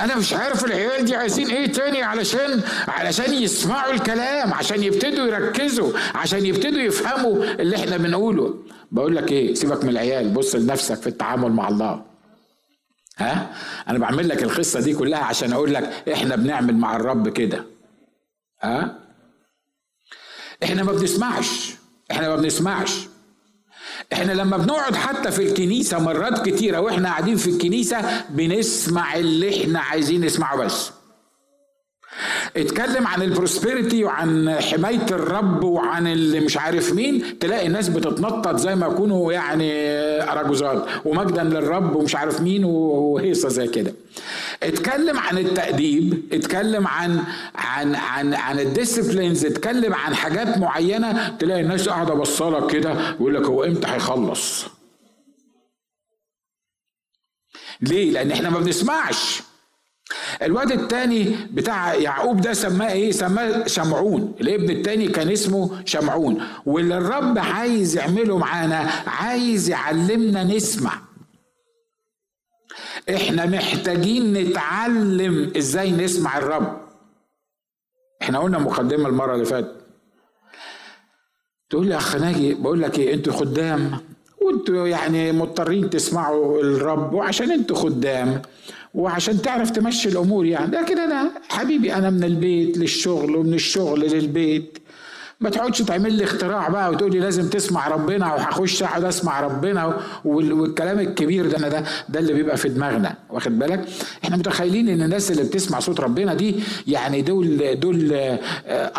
أنا 0.00 0.16
مش 0.16 0.32
عارف 0.32 0.64
العيال 0.64 1.04
دي 1.04 1.16
عايزين 1.16 1.50
إيه 1.50 1.72
تاني 1.72 2.02
علشان 2.02 2.62
علشان 2.88 3.34
يسمعوا 3.34 3.92
الكلام 3.92 4.54
عشان 4.54 4.82
يبتدوا 4.82 5.26
يركزوا 5.26 5.92
عشان 6.14 6.46
يبتدوا 6.46 6.80
يفهموا 6.80 7.44
اللي 7.44 7.76
إحنا 7.76 7.96
بنقوله. 7.96 8.54
بقول 8.92 9.16
لك 9.16 9.32
إيه 9.32 9.54
سيبك 9.54 9.84
من 9.84 9.90
العيال 9.90 10.28
بص 10.30 10.54
لنفسك 10.54 10.94
في 10.94 11.06
التعامل 11.06 11.52
مع 11.52 11.68
الله. 11.68 12.04
ها؟ 13.18 13.54
أنا 13.88 13.98
بعمل 13.98 14.28
لك 14.28 14.42
القصة 14.42 14.80
دي 14.80 14.94
كلها 14.94 15.18
عشان 15.24 15.52
أقول 15.52 15.74
لك 15.74 16.08
إحنا 16.12 16.36
بنعمل 16.36 16.76
مع 16.76 16.96
الرب 16.96 17.28
كده. 17.28 17.64
ها؟ 18.62 18.98
إحنا 20.64 20.82
ما 20.82 20.92
بنسمعش. 20.92 21.74
إحنا 22.10 22.28
ما 22.28 22.36
بنسمعش. 22.36 23.08
إحنا 24.12 24.32
لما 24.32 24.56
بنقعد 24.56 24.94
حتى 24.96 25.30
في 25.30 25.42
الكنيسة 25.42 25.98
مرات 25.98 26.48
كتيرة 26.48 26.78
وإحنا 26.80 27.08
قاعدين 27.08 27.36
في 27.36 27.50
الكنيسة 27.50 27.98
بنسمع 28.30 29.16
اللي 29.16 29.62
إحنا 29.62 29.80
عايزين 29.80 30.24
نسمعه 30.24 30.56
بس. 30.56 30.90
اتكلم 32.56 33.06
عن 33.06 33.22
ال 33.22 33.30
prosperity 33.30 34.04
وعن 34.04 34.56
حماية 34.60 35.06
الرب 35.10 35.64
وعن 35.64 36.06
اللي 36.06 36.40
مش 36.40 36.56
عارف 36.56 36.92
مين 36.92 37.38
تلاقي 37.38 37.66
الناس 37.66 37.88
بتتنطط 37.88 38.56
زي 38.56 38.74
ما 38.74 38.86
يكونوا 38.86 39.32
يعني 39.32 39.72
أراجوزات 40.22 40.84
ومجدا 41.04 41.42
للرب 41.42 41.96
ومش 41.96 42.16
عارف 42.16 42.40
مين 42.40 42.64
وهيصة 42.64 43.48
زي 43.48 43.66
كده. 43.68 43.94
اتكلم 44.62 45.18
عن 45.18 45.38
التأديب 45.38 46.22
اتكلم 46.32 46.86
عن 46.86 47.24
عن 47.54 47.94
عن 47.94 48.34
عن 48.34 48.60
ال 48.60 48.67
disciplines 48.67 49.44
اتكلم 49.44 49.94
عن 49.94 50.14
حاجات 50.14 50.58
معينة 50.58 51.28
تلاقي 51.36 51.60
الناس 51.60 51.88
قاعدة 51.88 52.14
بصالك 52.14 52.70
كده 52.72 52.92
ويقول 52.92 53.34
لك 53.34 53.42
هو 53.42 53.64
إمتى 53.64 53.88
هيخلص؟ 53.88 54.64
ليه؟ 57.80 58.10
لأن 58.10 58.30
إحنا 58.32 58.50
ما 58.50 58.58
بنسمعش. 58.60 59.42
الواد 60.42 60.72
التاني 60.72 61.36
بتاع 61.50 61.94
يعقوب 61.94 62.40
ده 62.40 62.52
سماه 62.52 62.92
إيه؟ 62.92 63.12
سماه 63.12 63.66
شمعون. 63.66 64.34
الابن 64.40 64.70
التاني 64.70 65.08
كان 65.08 65.30
اسمه 65.30 65.82
شمعون. 65.84 66.42
واللي 66.66 66.98
الرب 66.98 67.38
عايز 67.38 67.96
يعمله 67.96 68.38
معانا 68.38 68.90
عايز 69.06 69.68
يعلمنا 69.70 70.44
نسمع. 70.44 71.05
إحنا 73.14 73.46
محتاجين 73.46 74.32
نتعلم 74.32 75.52
إزاي 75.56 75.90
نسمع 75.90 76.38
الرب. 76.38 76.80
إحنا 78.22 78.38
قلنا 78.38 78.58
مقدمة 78.58 79.08
المرة 79.08 79.34
اللي 79.34 79.44
فاتت. 79.44 79.74
تقول 81.70 81.86
لي 81.86 81.96
أخ 81.96 82.16
ناجي 82.16 82.54
بقول 82.54 82.82
لك 82.82 82.98
إيه 82.98 83.14
أنتوا 83.14 83.32
خدام. 83.32 84.00
وانتوا 84.42 84.88
يعني 84.88 85.32
مضطرين 85.32 85.90
تسمعوا 85.90 86.60
الرب 86.62 87.12
وعشان 87.12 87.50
أنتوا 87.50 87.76
خدام 87.76 88.42
وعشان 88.94 89.42
تعرف 89.42 89.70
تمشي 89.70 90.08
الأمور 90.08 90.46
يعني. 90.46 90.76
لكن 90.76 90.98
أنا 90.98 91.30
حبيبي 91.48 91.94
أنا 91.94 92.10
من 92.10 92.24
البيت 92.24 92.78
للشغل 92.78 93.36
ومن 93.36 93.54
الشغل 93.54 94.00
للبيت. 94.00 94.78
ما 95.40 95.50
تقعدش 95.50 95.78
تعمل 95.82 96.12
لي 96.12 96.24
اختراع 96.24 96.68
بقى 96.68 96.90
وتقول 96.90 97.12
لي 97.12 97.18
لازم 97.18 97.48
تسمع 97.48 97.88
ربنا 97.88 98.34
وهخش 98.34 98.82
اقعد 98.82 99.04
اسمع 99.04 99.40
ربنا 99.40 99.98
والكلام 100.24 100.98
الكبير 101.00 101.46
ده 101.46 101.68
ده 101.68 101.84
ده 102.08 102.20
اللي 102.20 102.32
بيبقى 102.32 102.56
في 102.56 102.68
دماغنا. 102.68 103.14
واخد 103.30 103.58
بالك؟ 103.58 103.84
إحنا 104.24 104.36
متخيلين 104.36 104.88
إن 104.88 105.02
الناس 105.02 105.30
اللي 105.30 105.42
بتسمع 105.42 105.80
صوت 105.80 106.00
ربنا 106.00 106.34
دي 106.34 106.54
يعني 106.86 107.22
دول 107.22 107.80
دول 107.80 108.12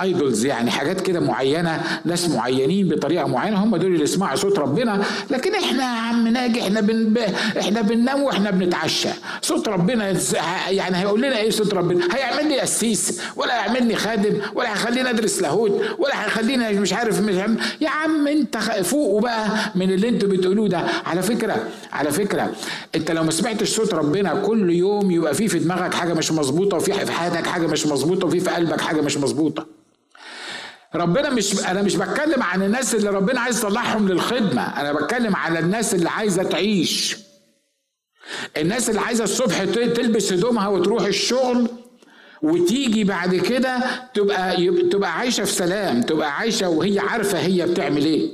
ايدولز 0.01 0.45
يعني 0.45 0.71
حاجات 0.71 1.01
كده 1.01 1.19
معينة 1.19 1.81
ناس 2.05 2.29
معينين 2.29 2.89
بطريقة 2.89 3.27
معينة 3.27 3.63
هم 3.63 3.75
دول 3.77 3.91
اللي 3.91 4.03
يسمعوا 4.03 4.35
صوت 4.35 4.59
ربنا. 4.59 5.03
لكن 5.31 5.55
إحنا 5.55 5.83
يا 5.83 5.99
عم 5.99 6.27
ناجي 6.27 6.61
إحنا 6.61 6.81
بن 6.81 7.17
إحنا 7.59 7.81
بننام 7.81 8.21
وإحنا 8.23 8.51
بنتعشى. 8.51 9.09
صوت 9.41 9.67
ربنا 9.69 10.13
يعني 10.69 10.97
هيقول 10.97 11.21
لنا 11.21 11.37
إيه 11.37 11.49
صوت 11.49 11.73
ربنا؟ 11.73 12.07
هيعمل 12.15 12.47
لي 12.49 12.59
قسيس 12.59 13.21
ولا 13.35 13.53
هيعمل 13.55 13.87
لي 13.87 13.95
خادم 13.95 14.33
ولا 14.55 14.71
هيخليني 14.73 15.09
أدرس 15.09 15.41
لاهوت 15.41 15.81
ولا 15.97 16.26
هيخلينا 16.27 16.71
مش 16.71 16.93
عارف 16.93 17.21
مش 17.21 17.35
عارف. 17.35 17.81
يا 17.81 17.89
عم 17.89 18.27
انت 18.27 18.57
فوقوا 18.57 19.21
بقى 19.21 19.47
من 19.75 19.91
اللي 19.91 20.09
أنتوا 20.09 20.29
بتقولوه 20.29 20.67
ده. 20.67 20.79
على 21.05 21.21
فكرة 21.21 21.67
على 21.91 22.11
فكرة 22.11 22.53
انت 22.95 23.11
لو 23.11 23.23
ما 23.23 23.31
سمعتش 23.31 23.69
صوت 23.69 23.93
ربنا 23.93 24.33
كل 24.45 24.69
يوم 24.69 25.11
يبقى 25.11 25.33
في 25.33 25.47
في 25.47 25.59
دماغك 25.59 25.93
حاجة 25.93 26.13
مش 26.13 26.31
مظبوطة 26.31 26.77
وفي 26.77 26.93
في 27.05 27.11
حياتك 27.11 27.47
حاجة 27.47 27.67
مش 27.67 27.85
مظبوطة 27.87 28.27
وفي 28.27 28.39
في 28.39 28.49
قلبك 28.49 28.81
حاجة 28.81 29.01
مش 29.01 29.17
مظبوطة. 29.17 29.65
ربنا 30.95 31.29
مش 31.29 31.65
أنا 31.65 31.81
مش 31.81 31.95
بتكلم 31.95 32.43
عن 32.43 32.63
الناس 32.63 32.95
اللي 32.95 33.09
ربنا 33.09 33.39
عايز 33.41 33.57
يطلعهم 33.59 34.07
للخدمة. 34.07 34.61
أنا 34.81 34.93
بتكلم 34.93 35.35
على 35.35 35.59
الناس 35.59 35.93
اللي 35.95 36.09
عايزة 36.09 36.43
تعيش. 36.43 37.17
الناس 38.57 38.89
اللي 38.89 39.01
عايزة 39.01 39.23
الصبح 39.23 39.63
تلبس 39.63 40.33
هدومها 40.33 40.67
وتروح 40.67 41.03
الشغل 41.05 41.67
وتيجي 42.43 43.03
بعد 43.03 43.35
كده 43.35 43.79
تبقى 44.13 44.67
تبقى 44.89 45.13
عايشة 45.17 45.43
في 45.43 45.51
سلام 45.51 46.01
تبقى 46.01 46.37
عايشة 46.37 46.69
وهي 46.69 46.99
عارفة 46.99 47.39
هي 47.39 47.65
بتعمل 47.65 48.05
إيه. 48.05 48.29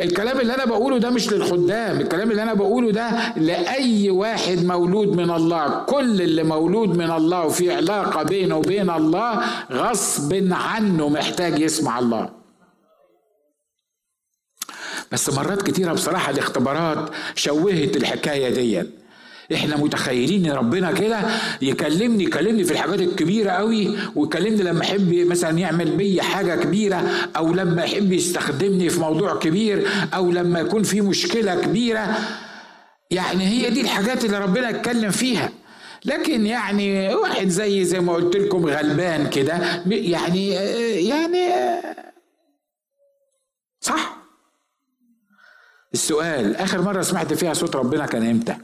الكلام 0.00 0.40
اللي 0.40 0.54
أنا 0.54 0.64
بقوله 0.64 0.98
ده 0.98 1.10
مش 1.10 1.32
للخدام 1.32 2.00
الكلام 2.00 2.30
اللي 2.30 2.42
أنا 2.42 2.54
بقوله 2.54 2.90
ده 2.92 3.34
لأي 3.36 4.10
واحد 4.10 4.64
مولود 4.64 5.08
من 5.16 5.30
الله. 5.30 5.84
كل 5.84 6.22
اللي 6.22 6.42
مولود 6.42 6.88
من 6.96 7.10
الله 7.10 7.44
وفي 7.46 7.74
علاقة 7.74 8.22
بينه 8.22 8.56
وبين 8.56 8.90
الله 8.90 9.44
غصب 9.72 10.48
عنه 10.52 11.08
محتاج 11.08 11.58
يسمع 11.58 11.98
الله. 11.98 12.30
بس 15.12 15.30
مرات 15.30 15.62
كتيرة 15.62 15.92
بصراحة 15.92 16.30
الاختبارات 16.30 17.10
شوهت 17.34 17.96
الحكاية 17.96 18.48
دي 18.54 18.82
إحنا 19.52 19.76
متخيلين 19.76 20.46
إن 20.46 20.52
ربنا 20.52 20.92
كده 20.92 21.20
يكلمني 21.62 22.24
يكلمني 22.24 22.64
في 22.64 22.72
الحاجات 22.72 23.00
الكبيرة 23.00 23.50
قوي 23.50 23.96
ويكلمني 24.14 24.62
لما 24.62 24.84
يحب 24.84 25.14
مثلا 25.14 25.58
يعمل 25.58 25.90
بي 25.90 26.22
حاجة 26.22 26.54
كبيرة 26.62 27.10
أو 27.36 27.54
لما 27.54 27.84
يحب 27.84 28.12
يستخدمني 28.12 28.88
في 28.88 29.00
موضوع 29.00 29.38
كبير 29.38 29.88
أو 30.14 30.30
لما 30.30 30.60
يكون 30.60 30.82
في 30.82 31.00
مشكلة 31.00 31.60
كبيرة. 31.60 32.18
يعني 33.10 33.44
هي 33.48 33.70
دي 33.70 33.80
الحاجات 33.80 34.24
اللي 34.24 34.38
ربنا 34.38 34.70
اتكلم 34.70 35.10
فيها. 35.10 35.50
لكن 36.04 36.46
يعني 36.46 37.14
واحد 37.14 37.48
زي 37.48 37.84
زي 37.84 38.00
ما 38.00 38.12
قلت 38.12 38.36
لكم 38.36 38.66
غلبان 38.66 39.30
كده 39.30 39.82
يعني 39.86 40.48
يعني 41.08 41.48
صح؟ 43.80 44.16
السؤال 45.94 46.56
آخر 46.56 46.82
مرة 46.82 47.02
سمعت 47.02 47.32
فيها 47.32 47.54
صوت 47.54 47.76
ربنا 47.76 48.06
كان 48.06 48.30
إمتى؟ 48.30 48.56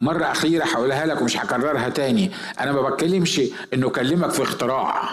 مرة 0.00 0.24
أخيرة 0.30 0.64
هقولها 0.64 1.06
لك 1.06 1.20
ومش 1.20 1.36
هكررها 1.36 1.88
تاني. 1.88 2.30
أنا 2.60 2.72
ما 2.72 2.82
بتكلمش 2.90 3.40
إنه 3.74 3.90
كلمك 3.90 4.30
في 4.30 4.42
اختراع. 4.42 5.08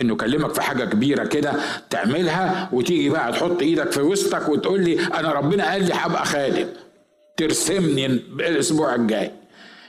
إنه 0.00 0.16
كلمك 0.16 0.54
في 0.54 0.62
حاجة 0.62 0.84
كبيرة 0.84 1.24
كده 1.24 1.52
تعملها 1.90 2.68
وتيجي 2.72 3.08
بقى 3.08 3.32
تحط 3.32 3.62
إيدك 3.62 3.92
في 3.92 4.00
وسطك 4.00 4.48
وتقول 4.48 4.80
لي 4.84 5.00
أنا 5.00 5.32
ربنا 5.32 5.70
قال 5.70 5.84
لي 5.84 5.92
هبقى 5.94 6.24
خادم. 6.24 6.66
ترسمني 7.36 8.06
الأسبوع 8.06 8.94
الجاي. 8.94 9.30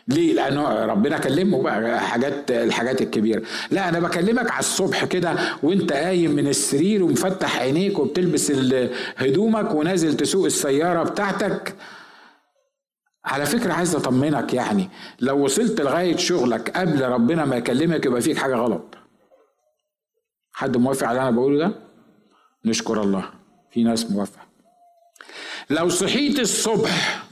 ليه؟ 0.08 0.34
لأنه 0.34 0.86
ربنا 0.86 1.18
كلمه 1.18 1.62
بقى 1.64 2.00
حاجات 2.02 2.52
الحاجات 2.52 3.02
الكبيرة. 3.02 3.42
لا 3.72 3.90
أنا 3.90 4.00
بكلمك 4.00 4.52
على 4.52 4.60
الصبح 4.60 5.06
كده 5.06 5.36
وأنت 5.64 5.94
قايم 5.94 6.32
من 6.32 6.48
السرير 6.48 7.04
ومفتح 7.04 7.60
عينيك 7.60 8.00
وبتلبس 8.00 8.52
هدومك 9.18 9.74
ونازل 9.76 10.18
تسوق 10.18 10.46
السيارة 10.46 11.04
بتاعتك. 11.04 11.76
على 13.26 13.46
فكرة 13.46 13.74
عايز 13.74 13.96
أطمنك 13.96 14.54
يعني 14.54 14.90
لو 15.20 15.44
وصلت 15.44 15.82
لغاية 15.82 16.16
شغلك 16.18 16.78
قبل 16.78 17.02
ربنا 17.02 17.46
ما 17.46 17.56
يكلمك 17.56 18.06
يبقى 18.06 18.22
فيك 18.22 18.38
حاجة 18.38 18.56
غلط. 18.56 18.96
حد 20.54 20.78
موافق 20.78 21.08
على 21.08 21.18
اللي 21.18 21.30
أنا 21.30 21.38
بقوله 21.38 21.58
ده؟ 21.68 21.72
نشكر 22.66 23.02
الله. 23.04 23.30
في 23.72 23.84
ناس 23.84 24.12
موافقة. 24.12 24.48
لو 25.70 25.90
صحيت 25.90 26.40
الصبح 26.40 27.24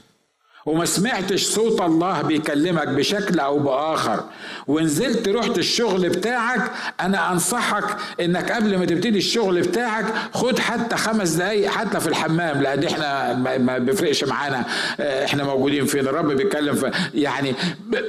وما 0.68 0.84
سمعتش 0.84 1.44
صوت 1.44 1.80
الله 1.80 2.22
بيكلمك 2.22 2.88
بشكل 2.88 3.40
أو 3.40 3.58
بآخر. 3.58 4.24
ونزلت 4.66 5.28
رحت 5.28 5.58
الشغل 5.58 6.08
بتاعك 6.08 6.70
أنا 7.00 7.32
أنصحك 7.32 7.84
إنك 8.20 8.52
قبل 8.52 8.78
ما 8.78 8.84
تبتدي 8.84 9.18
الشغل 9.18 9.60
بتاعك 9.60 10.04
خد 10.34 10.58
حتى 10.58 10.96
خمس 10.96 11.28
دقايق 11.30 11.70
حتى 11.70 12.00
في 12.00 12.06
الحمام 12.08 12.62
لأن 12.62 12.84
إحنا 12.84 13.34
ما 13.58 13.78
بيفرقش 13.78 14.24
معانا. 14.24 14.64
آه، 15.00 15.24
إحنا 15.24 15.44
موجودين 15.44 15.86
فين؟ 15.86 16.00
الرب 16.08 16.26
بيتكلم 16.32 16.74
في 16.74 16.90
يعني 17.14 17.54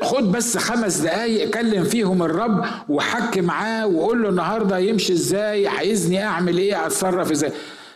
خد 0.01 0.31
بس 0.31 0.57
خمس 0.57 0.97
دقايق 0.97 1.49
كلم 1.49 1.83
فيهم 1.83 2.23
الرب 2.23 2.65
وحكي 2.89 3.41
معاه 3.41 3.87
وقول 3.87 4.23
له 4.23 4.29
النهارده 4.29 4.77
يمشي 4.77 5.13
إزاي 5.13 5.67
عايزني 5.67 6.23
أعمل 6.25 6.57
إيه 6.57 6.85
أتصرف 6.85 7.31
إزاي. 7.31 7.51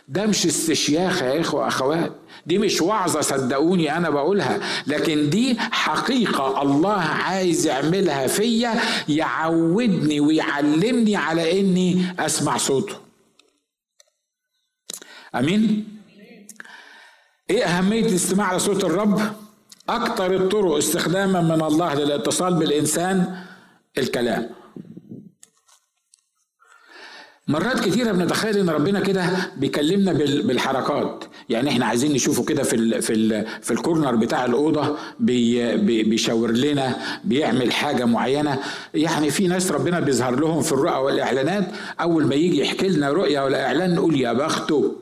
ده 0.08 0.26
مش 0.26 0.46
استشياخ 0.46 1.22
يا 1.22 1.40
اخوة 1.40 1.68
أخوات. 1.68 2.12
دي 2.46 2.58
مش 2.58 2.80
وعظة 2.80 3.20
صدقوني 3.20 3.96
أنا 3.96 4.10
بقولها 4.10 4.60
لكن 4.86 5.30
دي 5.30 5.56
حقيقة 5.60 6.62
الله 6.62 7.00
عايز 7.00 7.66
يعملها 7.66 8.26
فيا 8.26 8.74
يعودني 9.08 10.20
ويعلمني 10.20 11.16
على 11.16 11.60
إني 11.60 12.14
أسمع 12.18 12.56
صوته. 12.56 12.94
آمين؟ 15.34 15.88
إيه 17.50 17.64
أهمية 17.64 18.06
الاستماع 18.06 18.56
لصوت 18.56 18.84
الرب؟ 18.84 19.20
أكتر 19.88 20.34
الطرق 20.36 20.76
استخداما 20.76 21.40
من 21.40 21.62
الله 21.62 21.94
للاتصال 21.94 22.54
بالإنسان 22.54 23.36
الكلام. 23.98 24.50
مرات 27.48 27.80
كتيرة 27.80 28.12
بنتخيل 28.12 28.58
إن 28.58 28.70
ربنا 28.70 29.00
كده 29.00 29.26
بيكلمنا 29.56 30.12
بالحركات. 30.42 31.24
يعني 31.48 31.70
إحنا 31.70 31.86
عايزين 31.86 32.12
نشوفه 32.12 32.44
كده 32.44 32.62
في 32.62 32.76
ال 32.76 33.02
في 33.02 33.12
ال 33.12 33.46
في 33.62 33.70
الكورنر 33.70 34.16
بتاع 34.16 34.44
الأوضة 34.44 34.96
بي 35.20 35.76
بي 35.76 36.02
بيشاور 36.02 36.50
لنا 36.52 36.96
بيعمل 37.24 37.72
حاجة 37.72 38.04
معينة. 38.04 38.58
يعني 38.94 39.30
في 39.30 39.48
ناس 39.48 39.72
ربنا 39.72 40.00
بيظهر 40.00 40.40
لهم 40.40 40.62
في 40.62 40.72
الرؤى 40.72 40.96
والإعلانات. 41.04 41.64
أول 42.00 42.26
ما 42.26 42.34
يجي 42.34 42.60
يحكي 42.60 42.88
لنا 42.88 43.10
رؤيا 43.10 43.40
ولا 43.40 43.66
اعلان 43.66 43.94
نقول 43.94 44.20
يا 44.20 44.32
بخته 44.32 44.96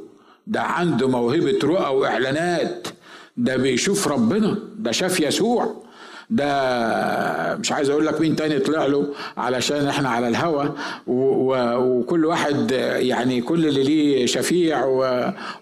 ده 0.46 0.60
عنده 0.62 1.08
موهبة 1.08 1.58
رؤى 1.64 1.94
وإعلانات. 1.96 2.88
ده 3.36 3.56
بيشوف 3.56 4.08
ربنا 4.08 4.58
ده 4.78 4.92
شاف 4.92 5.20
يسوع. 5.20 5.82
ده 6.32 7.56
مش 7.56 7.72
عايز 7.72 7.90
أقول 7.90 8.06
لك 8.06 8.20
مين 8.20 8.36
تاني 8.36 8.58
طلع 8.58 8.86
له 8.86 9.14
علشان 9.36 9.86
إحنا 9.86 10.08
على 10.08 10.28
الهوا 10.28 10.64
وكل 11.06 12.24
واحد 12.26 12.70
يعني 12.96 13.40
كل 13.40 13.66
اللي 13.66 13.82
ليه 13.82 14.26
شفيع 14.26 14.84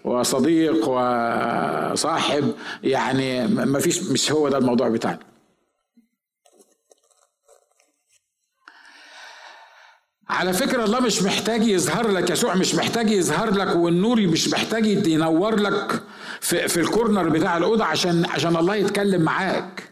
وصديق 0.05 0.87
وصاحب 0.89 2.51
يعني 2.83 3.47
ما 3.47 3.79
فيش 3.79 4.03
مش 4.03 4.31
هو 4.31 4.49
ده 4.49 4.57
الموضوع 4.57 4.89
بتاعنا. 4.89 5.19
على 10.29 10.53
فكرة 10.53 10.83
الله 10.85 10.99
مش 10.99 11.23
محتاج 11.23 11.67
يظهر 11.67 12.07
لك 12.11 12.29
يسوع 12.29 12.55
مش 12.55 12.75
محتاج 12.75 13.11
يظهر 13.11 13.51
لك 13.53 13.75
والنور 13.75 14.21
مش 14.27 14.49
محتاج 14.49 15.07
ينور 15.07 15.55
لك 15.55 16.01
في, 16.41 16.67
في 16.67 16.79
الكورنر 16.79 17.29
بتاع 17.29 17.57
الأوضة 17.57 17.83
عشان 17.85 18.25
عشان 18.25 18.55
الله 18.55 18.75
يتكلم 18.75 19.21
معاك. 19.21 19.90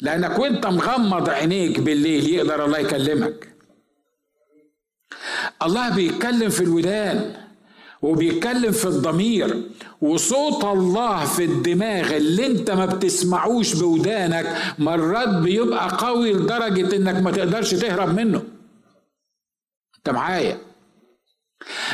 لأنك 0.00 0.38
وأنت 0.38 0.66
مغمض 0.66 1.28
عينيك 1.30 1.80
بالليل 1.80 2.28
يقدر 2.30 2.64
الله 2.64 2.78
يكلمك. 2.78 3.54
الله 5.62 5.94
بيتكلم 5.94 6.48
في 6.50 6.60
الودان 6.64 7.34
وبيتكلم 8.02 8.72
في 8.72 8.84
الضمير 8.84 9.62
وصوت 10.00 10.64
الله 10.64 11.24
في 11.24 11.44
الدماغ 11.44 12.16
اللي 12.16 12.46
أنت 12.46 12.70
ما 12.70 12.86
بتسمعوش 12.86 13.74
بودانك 13.74 14.56
مرات 14.78 15.28
بيبقى 15.28 15.88
قوي 15.98 16.32
لدرجة 16.32 16.96
إنك 16.96 17.22
ما 17.22 17.30
تقدرش 17.30 17.74
تهرب 17.74 18.14
منه. 18.14 18.42
أنت 19.98 20.10
معايا؟ 20.10 20.58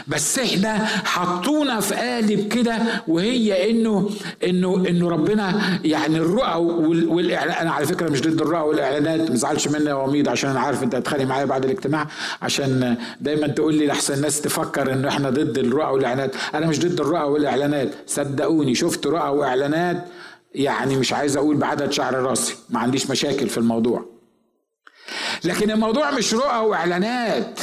بس 0.07 0.39
إحنا 0.39 0.87
حطونا 0.87 1.81
في 1.81 1.95
قالب 1.95 2.49
كده 2.49 2.79
وهي 3.09 3.71
انه 3.71 4.11
انه 4.45 4.77
انه 4.89 5.09
ربنا 5.09 5.79
يعني 5.85 6.17
الرؤى 6.17 6.55
والاعلان 7.07 7.55
أنا 7.55 7.71
على 7.71 7.87
فكرة 7.87 8.11
مش 8.11 8.21
ضد 8.21 8.41
الرؤى 8.41 8.61
والإعلانات 8.69 9.21
ما 9.21 9.27
تزعلش 9.37 9.69
مني 9.69 9.85
يا 9.91 9.95
وميض 9.95 10.29
عشان 10.29 10.51
أنا 10.51 10.61
عارف 10.61 10.83
أنت 10.83 10.95
هتخانق 10.95 11.25
معايا 11.25 11.45
بعد 11.45 11.65
الاجتماع 11.65 12.07
عشان 12.43 12.97
دايما 13.21 13.47
تقول 13.47 13.75
لي 13.75 13.87
لحسن 13.87 14.15
الناس 14.15 14.41
تفكر 14.41 14.93
إنه 14.93 15.09
إحنا 15.09 15.31
ضد 15.31 15.59
الرؤى 15.59 15.93
والإعلانات. 15.95 16.35
أنا 16.55 16.67
مش 16.67 16.81
ضد 16.81 17.01
الرؤى 17.01 17.23
والإعلانات 17.23 17.91
صدقوني 18.07 18.75
شفت 18.75 19.07
رؤى 19.07 19.29
وإعلانات 19.29 20.05
يعني 20.55 20.97
مش 20.97 21.13
عايز 21.13 21.37
أقول 21.37 21.57
بعدد 21.57 21.93
شعر 21.93 22.15
راسي 22.15 22.57
ما 22.71 22.79
عنديش 22.81 23.11
مشاكل 23.11 23.49
في 23.49 23.59
الموضوع. 23.59 24.05
لكن 25.45 25.71
الموضوع 25.71 26.11
مش 26.11 26.35
رؤى 26.35 26.59
وإعلانات. 26.59 27.61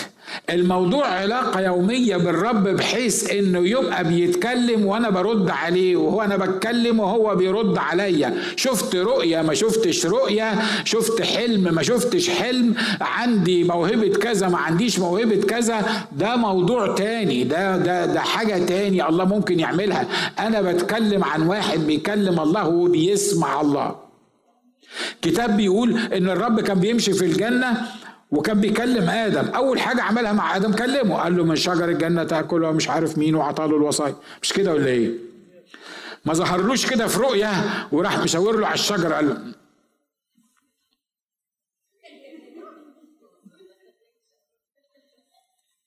الموضوع 0.50 1.08
علاقة 1.08 1.60
يومية 1.62 2.17
بالرب 2.17 2.63
بحيث 2.67 3.32
إنه 3.32 3.67
يبقى 3.67 4.04
بيتكلم 4.04 4.86
وأنا 4.86 5.10
برد 5.10 5.50
عليه 5.50 5.95
وهو 5.95 6.21
أنا 6.21 6.38
بتكلم 6.38 7.00
وهو 7.00 7.36
بيرد 7.36 7.78
عليا. 7.78 8.34
شفت 8.56 8.95
رؤية 8.95 9.41
ما 9.41 9.54
شفتش 9.54 10.06
رؤية. 10.06 10.56
شفت 10.84 11.21
حلم 11.21 11.76
ما 11.76 11.84
شفتش 11.84 12.30
حلم. 12.30 12.76
عندي 13.02 13.63
موهبة 13.63 14.10
كذا 14.10 14.50
ما 14.50 14.58
عنديش 14.58 15.00
موهبة 15.00 15.41
كذا. 15.41 15.86
ده 16.12 16.36
موضوع 16.36 16.95
تاني 16.95 17.43
ده 17.43 17.78
ده 17.78 18.06
ده 18.06 18.19
حاجة 18.19 18.65
تاني 18.65 19.08
الله 19.10 19.26
ممكن 19.26 19.60
يعملها. 19.60 20.08
أنا 20.39 20.62
بتكلم 20.62 21.23
عن 21.23 21.41
واحد 21.47 21.80
بيكلم 21.80 22.39
الله 22.39 22.67
وبيسمع 22.67 23.62
الله. 23.62 23.95
كتاب 25.21 25.58
بيقول 25.58 25.97
إن 25.97 26.30
الرب 26.30 26.60
كان 26.62 26.80
بيمشي 26.80 27.13
في 27.13 27.26
الجنة 27.26 27.78
وكان 28.31 28.61
بيكلم 28.61 29.09
آدم. 29.09 29.45
أول 29.47 29.79
حاجة 29.79 30.01
عملها 30.01 30.33
مع 30.33 30.55
آدم 30.55 30.73
كلمه. 30.73 31.15
قال 31.21 31.37
له 31.37 31.43
من 31.43 31.55
شجر 31.55 31.89
الجنة 31.89 32.23
تاكل 32.23 32.63
ومش 32.63 32.89
عارف 32.89 33.17
مين 33.17 33.35
وعطاله 33.35 33.77
الوصايا. 33.77 34.15
مش 34.41 34.53
كده 34.53 34.73
ولا 34.73 34.87
إيه؟ 34.87 35.11
ما 36.25 36.33
ظهرلوش 36.33 36.85
كده 36.85 37.07
في 37.07 37.19
رؤية 37.19 37.49
وراح 37.91 38.17
مشاور 38.19 38.59
له 38.59 38.65
على 38.67 38.73
الشجر 38.73 39.13
قال 39.13 39.29
له 39.29 39.37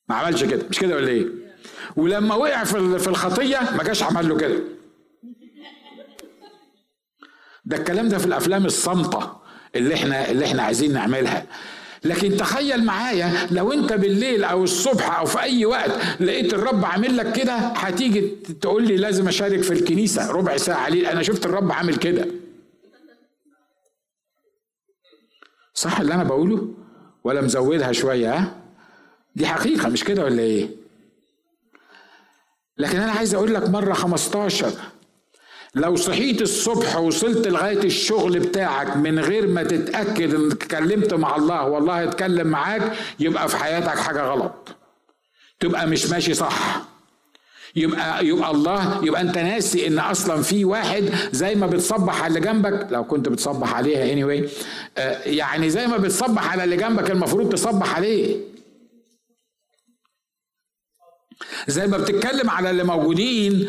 ما 0.09 0.15
عملش 0.17 0.45
كده. 0.45 0.67
مش 0.71 0.79
كده 0.79 0.97
ولا 0.97 1.09
إيه؟ 1.09 1.27
ولما 1.97 2.35
وقع 2.35 2.65
في 2.65 2.99
في 2.99 3.09
الخطية 3.09 3.59
ما 3.77 3.83
جاش 3.85 4.03
عمل 4.03 4.29
له 4.29 4.37
كده. 4.37 4.61
ده 7.65 7.77
الكلام 7.77 8.09
ده 8.09 8.19
في 8.19 8.27
الأفلام 8.27 8.67
الصامتة 8.67 9.37
اللي 9.75 9.95
إحنا 9.95 10.31
اللي 10.31 10.45
إحنا 10.47 10.63
عايزين 10.63 10.93
نعملها. 10.93 11.47
لكن 12.05 12.37
تخيل 12.37 12.85
معايا 12.85 13.47
لو 13.51 13.73
انت 13.73 13.93
بالليل 13.93 14.45
أو 14.45 14.65
الصبح 14.65 15.19
أو 15.19 15.27
في 15.27 15.41
اي 15.41 15.65
وقت 15.67 15.91
لقيت 16.21 16.55
الرب 16.55 16.85
عامل 16.85 17.17
لك 17.17 17.33
كده 17.33 17.55
هتيجي 17.57 18.21
تقول 18.61 18.87
لي 18.89 18.97
لازم 18.97 19.29
اشارك 19.29 19.61
في 19.61 19.73
الكنيسة 19.73 20.31
ربع 20.31 20.57
ساعة. 20.57 20.89
ليه؟ 20.89 21.13
أنا 21.13 21.23
شفت 21.23 21.47
الرب 21.47 21.73
عامل 21.73 21.97
كده. 21.97 22.27
صح 25.75 26.01
اللي 26.01 26.15
أنا 26.15 26.25
بقوله؟ 26.25 26.75
ولا 27.25 27.41
مزودها 27.41 27.93
شوية 27.93 28.35
ها؟ 28.39 28.57
دي 29.37 29.47
حقيقة 29.47 29.89
مش 29.89 30.05
كده 30.05 30.25
ولا 30.25 30.43
إيه؟ 30.43 30.69
لكن 32.79 33.01
أنا 33.01 33.13
عايز 33.13 33.35
أقول 33.35 33.55
لك 33.55 33.69
مرة 33.69 33.93
15 33.93 34.73
لو 35.75 35.97
صحيت 35.97 36.43
الصبح 36.43 36.97
وصلت 36.97 37.49
لغاية 37.49 37.85
الشغل 37.85 38.39
بتاعك 38.39 38.97
من 38.97 39.19
غير 39.19 39.47
ما 39.47 39.63
تتأكد 39.63 40.35
إنك 40.35 40.53
اتكلمت 40.53 41.15
مع 41.15 41.37
الله 41.37 41.65
والله 41.69 42.05
اتكلم 42.05 42.47
معاك 42.47 42.93
يبقى 43.21 43.49
في 43.49 43.57
حياتك 43.57 43.99
حاجة 43.99 44.23
غلط. 44.23 44.69
تبقى 45.61 45.87
مش 45.87 46.07
ماشي 46.11 46.35
صح. 46.35 46.83
يبقى 47.77 48.27
يبقى 48.27 48.51
الله 48.51 49.05
يبقى 49.05 49.21
أنت 49.21 49.39
ناسي 49.39 49.87
إن 49.87 49.99
أصلا 49.99 50.43
في 50.43 50.65
واحد 50.65 51.05
زي 51.33 51.55
ما 51.55 51.67
بتصبح 51.67 52.23
على 52.23 52.27
اللي 52.39 52.41
جنبك. 52.41 52.87
لو 52.91 53.05
كنت 53.05 53.29
بتصبح 53.29 53.75
عليها 53.75 54.15
anyway 54.15 54.49
آه، 54.99 55.23
يعني 55.29 55.71
زي 55.71 55.87
ما 55.87 55.97
بتصبح 55.97 56.53
على 56.53 56.65
اللي 56.65 56.77
جنبك 56.77 57.11
المفروض 57.11 57.53
تصبح 57.53 57.97
عليه. 57.97 58.37
زي 61.69 61.87
ما 61.87 61.99
بتتكلم 61.99 62.51
على 62.51 62.71
اللي 62.71 62.85
موجودين 62.85 63.69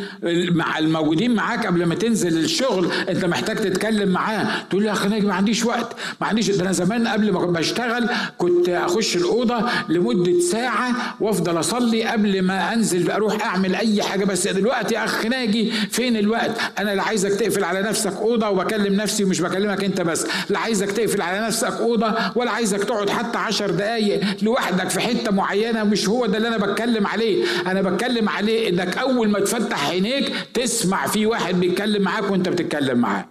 مع 0.52 0.78
الموجودين 0.80 1.36
معاك 1.36 1.66
قبل 1.66 1.86
ما 1.86 1.96
تنزل 1.96 2.38
الشغل 2.38 2.92
انت 3.10 3.26
محتاج 3.26 3.58
تتكلم 3.58 4.10
معاه. 4.10 4.48
تقول 4.70 4.82
لي 4.84 4.88
يا 4.88 4.94
أخي 4.94 5.10
ناجي 5.10 5.26
ما 5.28 5.34
عنديش 5.34 5.66
وقت. 5.66 5.96
ما 6.22 6.28
عنديش 6.28 6.50
ده 6.52 6.64
أنا 6.64 6.72
زمان 6.72 7.08
قبل 7.08 7.32
ما 7.32 7.46
بشتغل 7.46 8.10
كنت 8.38 8.70
أخش 8.70 9.16
الأوضة 9.16 9.70
لمدة 9.90 10.40
ساعة 10.52 11.16
وأفضل 11.20 11.60
أصلي 11.60 12.04
قبل 12.04 12.42
ما 12.42 12.74
أنزل 12.74 13.12
أروح 13.12 13.46
أعمل 13.46 13.76
أي 13.76 14.04
حاجة. 14.04 14.26
بس 14.26 14.48
دلوقتي 14.48 14.94
يا 14.96 15.06
اخ 15.06 15.26
ناجي 15.26 15.72
فين 15.72 16.18
الوقت؟ 16.18 16.52
أنا 16.80 16.96
لا 16.96 17.04
عايزك 17.04 17.32
تقفل 17.32 17.64
على 17.64 17.82
نفسك 17.82 18.14
أوضة 18.18 18.50
وبكلم 18.50 18.94
نفسي 18.96 19.24
ومش 19.24 19.42
بكلمك 19.42 19.84
أنت 19.84 20.02
بس. 20.02 20.26
لا 20.50 20.60
عايزك 20.60 20.92
تقفل 20.92 21.22
على 21.22 21.48
نفسك 21.48 21.74
أوضة 21.80 22.14
ولا 22.36 22.52
عايزك 22.52 22.84
تقعد 22.84 23.10
حتى 23.10 23.38
عشر 23.38 23.72
دقايق 23.72 24.22
لوحدك 24.42 24.90
في 24.90 25.00
حتة 25.00 25.32
معينة 25.32 25.84
مش 25.84 26.10
هو 26.10 26.26
ده 26.26 26.38
اللي 26.38 26.48
أنا 26.48 26.58
بتكلم 26.58 27.08
عليه. 27.08 27.44
أنا 27.68 27.82
بتكلم 27.82 28.30
عليه 28.30 28.70
انك 28.70 28.98
اول 28.98 29.30
ما 29.30 29.40
تفتح 29.40 29.90
عينيك 29.90 30.34
تسمع 30.54 31.08
في 31.08 31.26
واحد 31.26 31.60
بيتكلم 31.60 32.02
معاك 32.02 32.32
وانت 32.32 32.50
بتتكلم 32.50 32.98
معاه. 32.98 33.26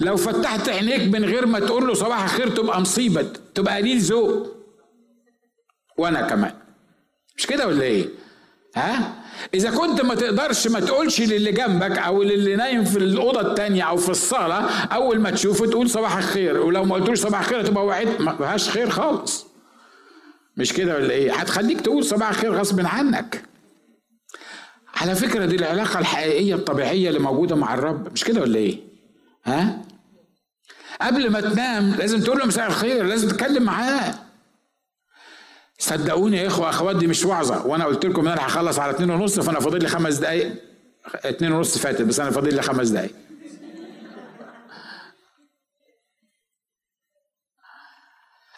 لو 0.00 0.16
فتحت 0.16 0.68
عينيك 0.68 1.14
من 1.14 1.24
غير 1.24 1.46
ما 1.46 1.60
تقول 1.60 1.86
له 1.86 1.94
صباح 1.94 2.22
الخير 2.24 2.48
تبقى 2.48 2.80
مصيبة 2.80 3.26
تبقى 3.54 3.76
قليل 3.76 3.98
ذوق. 4.00 4.56
وأنا 5.98 6.22
كمان. 6.22 6.52
مش 7.36 7.46
كده 7.46 7.66
ولا 7.66 7.82
إيه؟ 7.82 8.08
ها؟ 8.76 9.14
إذا 9.54 9.70
كنت 9.70 10.00
ما 10.00 10.14
تقدرش 10.14 10.66
ما 10.68 10.80
تقولش 10.80 11.20
للي 11.20 11.52
جنبك 11.52 11.98
أو 11.98 12.22
للي 12.22 12.56
نايم 12.56 12.84
في 12.84 12.98
الأوضة 12.98 13.40
الثانية 13.50 13.82
أو 13.82 13.96
في 13.96 14.08
الصالة 14.08 14.54
أول 14.70 15.18
ما 15.20 15.30
تشوفه 15.30 15.66
تقول 15.66 15.90
صباح 15.90 16.16
الخير 16.16 16.60
ولو 16.60 16.84
ما 16.84 16.94
قلتلوش 16.94 17.18
صباح 17.18 17.40
الخير 17.40 17.66
تبقى 17.66 17.86
وعيت 17.86 18.20
ما 18.20 18.36
فيهاش 18.36 18.70
خير 18.70 18.90
خالص. 18.90 19.46
مش 20.56 20.72
كده 20.72 20.94
ولا 20.94 21.10
إيه؟ 21.10 21.32
هتخليك 21.34 21.80
تقول 21.80 22.04
صباح 22.04 22.28
الخير 22.28 22.54
غصب 22.54 22.86
عنك. 22.86 23.44
على 24.96 25.14
فكرة 25.14 25.46
دي 25.46 25.56
العلاقة 25.56 25.98
الحقيقية 25.98 26.54
الطبيعية 26.54 27.08
اللي 27.08 27.20
موجودة 27.20 27.56
مع 27.56 27.74
الرب 27.74 28.12
مش 28.12 28.24
كده 28.24 28.40
ولا 28.40 28.56
إيه؟ 28.58 28.80
ها؟ 29.44 29.82
قبل 31.00 31.30
ما 31.30 31.40
تنام 31.40 31.94
لازم 31.94 32.20
تقول 32.20 32.38
له 32.38 32.46
مساء 32.46 32.66
الخير 32.66 33.04
لازم 33.04 33.28
تتكلم 33.28 33.62
معاه. 33.62 34.14
صدقوني 35.78 36.36
يا 36.36 36.46
إخوة 36.46 36.70
أخوات 36.70 36.96
دي 36.96 37.06
مش 37.06 37.24
وعظه 37.24 37.66
وأنا 37.66 37.84
قلت 37.84 38.06
لكم 38.06 38.20
إن 38.20 38.32
أنا 38.32 38.46
هخلص 38.46 38.78
على 38.78 38.90
اتنين 38.90 39.10
ونص 39.10 39.40
فأنا 39.40 39.60
فاضل 39.60 39.78
لي 39.82 39.88
خمس 39.88 40.14
دقايق. 40.14 40.54
اتنين 41.14 41.52
ونص 41.52 41.78
فاتت 41.78 42.02
بس 42.02 42.20
أنا 42.20 42.30
فاضل 42.30 42.54
لي 42.54 42.62
خمس 42.62 42.88
دقايق. 42.88 43.14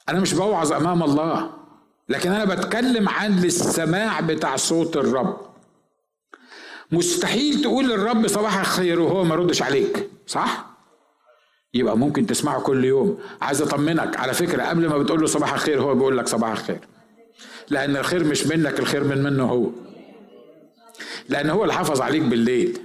أنا 0.08 0.20
مش 0.20 0.34
بوعظ 0.34 0.72
أمام 0.72 1.02
الله. 1.02 1.65
لكن 2.08 2.32
أنا 2.32 2.44
بتكلم 2.54 3.08
عن 3.08 3.44
السماع 3.44 4.20
بتاع 4.20 4.56
صوت 4.56 4.96
الرب. 4.96 5.40
مستحيل 6.92 7.62
تقول 7.62 7.88
للرب 7.88 8.26
صباح 8.26 8.58
الخير 8.58 9.00
وهو 9.00 9.24
ما 9.24 9.34
يردش 9.34 9.62
عليك 9.62 10.10
صح؟ 10.26 10.66
يبقى 11.74 11.98
ممكن 11.98 12.26
تسمعه 12.26 12.60
كل 12.60 12.84
يوم. 12.84 13.18
عايز 13.40 13.62
أطمنك 13.62 14.16
على 14.16 14.34
فكرة 14.34 14.62
قبل 14.62 14.88
ما 14.88 14.98
بتقول 14.98 15.20
له 15.20 15.26
صباح 15.26 15.52
الخير 15.52 15.82
هو 15.82 15.94
بيقول 15.94 16.18
لك 16.18 16.28
صباح 16.28 16.50
الخير. 16.50 16.80
لأن 17.70 17.96
الخير 17.96 18.24
مش 18.24 18.46
منك 18.46 18.80
الخير 18.80 19.04
من 19.04 19.22
منه 19.22 19.44
هو. 19.44 19.70
لأن 21.28 21.50
هو 21.50 21.62
اللي 21.62 21.74
حافظ 21.74 22.00
عليك 22.00 22.22
بالليل. 22.22 22.78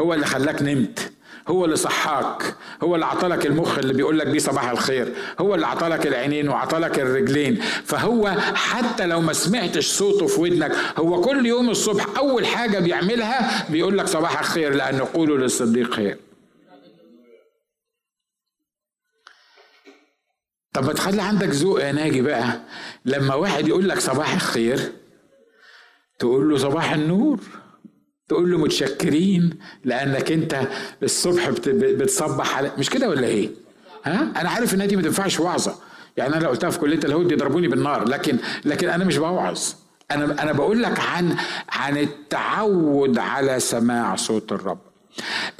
هو 0.00 0.14
اللي 0.14 0.26
خلاك 0.26 0.62
نمت. 0.62 1.09
هو 1.48 1.64
اللي 1.64 1.76
صحاك 1.76 2.54
هو 2.82 2.94
اللي 2.94 3.06
عطلك 3.06 3.46
المخ 3.46 3.78
اللي 3.78 3.92
بيقول 3.92 4.18
لك 4.18 4.26
بيه 4.26 4.38
صباح 4.38 4.68
الخير 4.70 5.14
هو 5.40 5.54
اللي 5.54 5.66
عطلك 5.66 6.06
العينين 6.06 6.48
وعطلك 6.48 6.98
الرجلين. 6.98 7.60
فهو 7.84 8.30
حتى 8.54 9.06
لو 9.06 9.20
ما 9.20 9.32
سمعتش 9.32 9.86
صوته 9.86 10.26
في 10.26 10.40
ودنك 10.40 10.72
هو 10.98 11.20
كل 11.20 11.46
يوم 11.46 11.70
الصبح 11.70 12.06
أول 12.18 12.46
حاجة 12.46 12.78
بيعملها 12.78 13.70
بيقول 13.70 13.98
لك 13.98 14.06
صباح 14.06 14.38
الخير 14.38 14.74
لأن 14.74 15.00
قولوا 15.00 15.38
للصديق 15.38 15.94
خير. 15.94 16.18
طب 20.72 20.84
ما 20.84 20.92
تخلي 20.92 21.22
عندك 21.22 21.48
ذوق 21.48 21.82
يا 21.82 21.92
ناجي 21.92 22.22
بقى. 22.22 22.60
لما 23.04 23.34
واحد 23.34 23.68
يقول 23.68 23.88
لك 23.88 23.98
صباح 23.98 24.34
الخير 24.34 24.92
تقول 26.18 26.50
له 26.50 26.56
صباح 26.56 26.92
النور. 26.92 27.40
تقول 28.30 28.50
له 28.50 28.58
متشكرين 28.58 29.50
لأنك 29.84 30.32
أنت 30.32 30.60
الصبح 31.02 31.50
بتصبح 31.70 32.56
على 32.56 32.72
مش 32.78 32.90
كده 32.90 33.08
ولا 33.08 33.26
إيه؟ 33.26 33.50
ها؟ 34.04 34.32
أنا 34.40 34.50
عارف 34.50 34.74
إن 34.74 34.88
دي 34.88 34.96
ما 34.96 35.02
تنفعش 35.02 35.40
وعظة 35.40 35.74
يعني 36.16 36.34
أنا 36.34 36.42
لو 36.44 36.48
قلتها 36.50 36.70
في 36.70 36.78
كلية 36.78 36.98
الهود 37.04 37.32
يضربوني 37.32 37.68
بالنار 37.68 38.08
لكن 38.08 38.36
لكن 38.64 38.88
أنا 38.88 39.04
مش 39.04 39.16
بوعظ 39.16 39.60
أنا 40.10 40.42
أنا 40.42 40.52
بقول 40.52 40.82
لك 40.82 41.00
عن 41.00 41.36
عن 41.68 41.96
التعود 41.96 43.18
على 43.18 43.60
سماع 43.60 44.16
صوت 44.16 44.52
الرب 44.52 44.78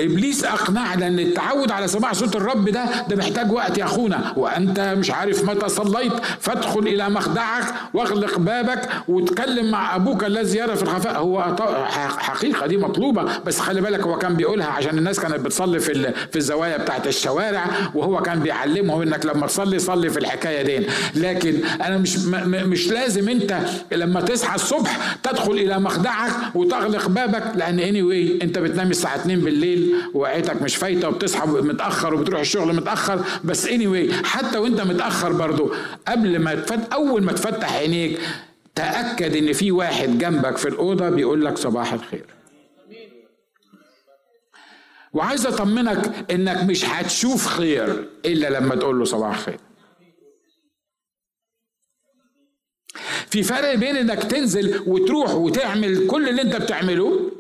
إبليس 0.00 0.44
اقنعنا 0.44 1.06
ان 1.06 1.18
التعود 1.18 1.70
على 1.70 1.88
سماع 1.88 2.12
صوت 2.12 2.36
الرب 2.36 2.68
ده 2.68 2.84
ده 3.08 3.16
محتاج 3.16 3.52
وقت 3.52 3.78
يا 3.78 3.84
أخونا. 3.84 4.32
وأنت 4.36 4.80
مش 4.98 5.10
عارف 5.10 5.44
متى 5.44 5.68
صليت 5.68 6.12
فادخل 6.40 6.78
إلى 6.80 7.08
مخدعك 7.10 7.64
واغلق 7.94 8.38
بابك 8.38 8.88
وتكلم 9.08 9.70
مع 9.70 9.96
أبوك 9.96 10.24
الذي 10.24 10.58
يرى 10.58 10.76
في 10.76 10.82
الخفاء. 10.82 11.16
هو 11.18 11.56
حقيقة 12.18 12.66
دي 12.66 12.76
مطلوبة 12.76 13.38
بس 13.46 13.60
خلي 13.60 13.80
بالك 13.80 14.00
هو 14.00 14.18
كان 14.18 14.34
بيقولها 14.36 14.66
عشان 14.66 14.98
الناس 14.98 15.20
كانت 15.20 15.40
بتصلي 15.40 15.78
في 15.80 16.12
في 16.32 16.36
الزوايا 16.36 16.76
بتاعت 16.76 17.06
الشوارع 17.06 17.64
وهو 17.94 18.22
كان 18.22 18.40
بيعلمهم 18.40 19.02
إنك 19.02 19.26
لما 19.26 19.46
تصلي 19.46 19.78
صلي 19.78 20.10
في 20.10 20.18
الحكاية 20.18 20.62
دي. 20.62 20.86
لكن 21.14 21.54
أنا 21.82 21.98
مش 21.98 22.16
مش 22.46 22.88
لازم 22.88 23.28
أنت 23.28 23.58
لما 23.92 24.20
تصحى 24.20 24.54
الصبح 24.54 25.16
تدخل 25.22 25.52
إلى 25.52 25.78
مخدعك 25.78 26.30
وتغلق 26.54 27.08
بابك 27.08 27.52
لأن 27.54 27.78
اني 27.80 28.00
anyway 28.02 28.42
أنت 28.42 28.58
بتنام 28.58 28.90
الساعة 28.90 29.16
2 29.16 29.39
بالليل 29.40 29.94
وعيتك 30.14 30.62
مش 30.62 30.76
فايتة 30.76 31.08
وبتصحى 31.08 31.46
متأخر 31.46 32.14
وبتروح 32.14 32.40
الشغل 32.40 32.74
متأخر. 32.76 33.24
بس 33.44 33.66
اني 33.66 34.08
anyway 34.08 34.24
حتى 34.24 34.58
وانت 34.58 34.80
متأخر 34.80 35.32
برضو 35.32 35.74
قبل 36.08 36.38
ما 36.38 36.54
تفت 36.54 36.92
أول 36.92 37.22
ما 37.22 37.32
تفتح 37.32 37.72
عينيك 37.72 38.20
تأكد 38.74 39.36
إن 39.36 39.52
في 39.52 39.72
واحد 39.72 40.18
جنبك 40.18 40.56
في 40.56 40.68
الأوضة 40.68 41.08
بيقول 41.08 41.44
لك 41.44 41.58
صباح 41.58 41.92
الخير. 41.92 42.26
وعايز 45.12 45.46
أطمنك 45.46 46.30
إنك 46.30 46.64
مش 46.64 46.84
هتشوف 46.84 47.46
خير 47.46 48.08
إلا 48.24 48.50
لما 48.60 48.74
تقول 48.74 48.98
له 48.98 49.04
صباح 49.04 49.34
الخير. 49.36 49.58
في 53.30 53.42
فرق 53.42 53.74
بين 53.74 53.96
إنك 53.96 54.22
تنزل 54.22 54.82
وتروح 54.86 55.34
وتعمل 55.34 56.06
كل 56.06 56.28
اللي 56.28 56.42
أنت 56.42 56.56
بتعمله 56.56 57.30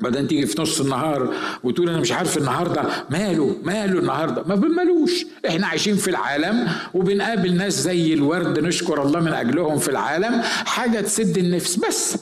بعدين 0.00 0.28
تيجي 0.28 0.46
في 0.46 0.62
نص 0.62 0.80
النهار 0.80 1.34
وتقول 1.64 1.88
أنا 1.88 2.00
مش 2.00 2.12
عارف 2.12 2.38
النهارده 2.38 2.82
ماله 3.10 3.56
ماله 3.64 3.98
النهارده؟ 3.98 4.42
ما 4.46 4.54
بنمالوش 4.54 5.24
إحنا 5.48 5.66
عايشين 5.66 5.96
في 5.96 6.08
العالم 6.10 6.68
وبنقابل 6.94 7.54
ناس 7.54 7.72
زي 7.80 8.14
الورد 8.14 8.58
نشكر 8.58 9.02
الله 9.02 9.20
من 9.20 9.32
أجلهم 9.32 9.78
في 9.78 9.88
العالم. 9.88 10.42
حاجة 10.42 11.00
تسد 11.00 11.38
النفس 11.38 11.76
بس 11.76 12.16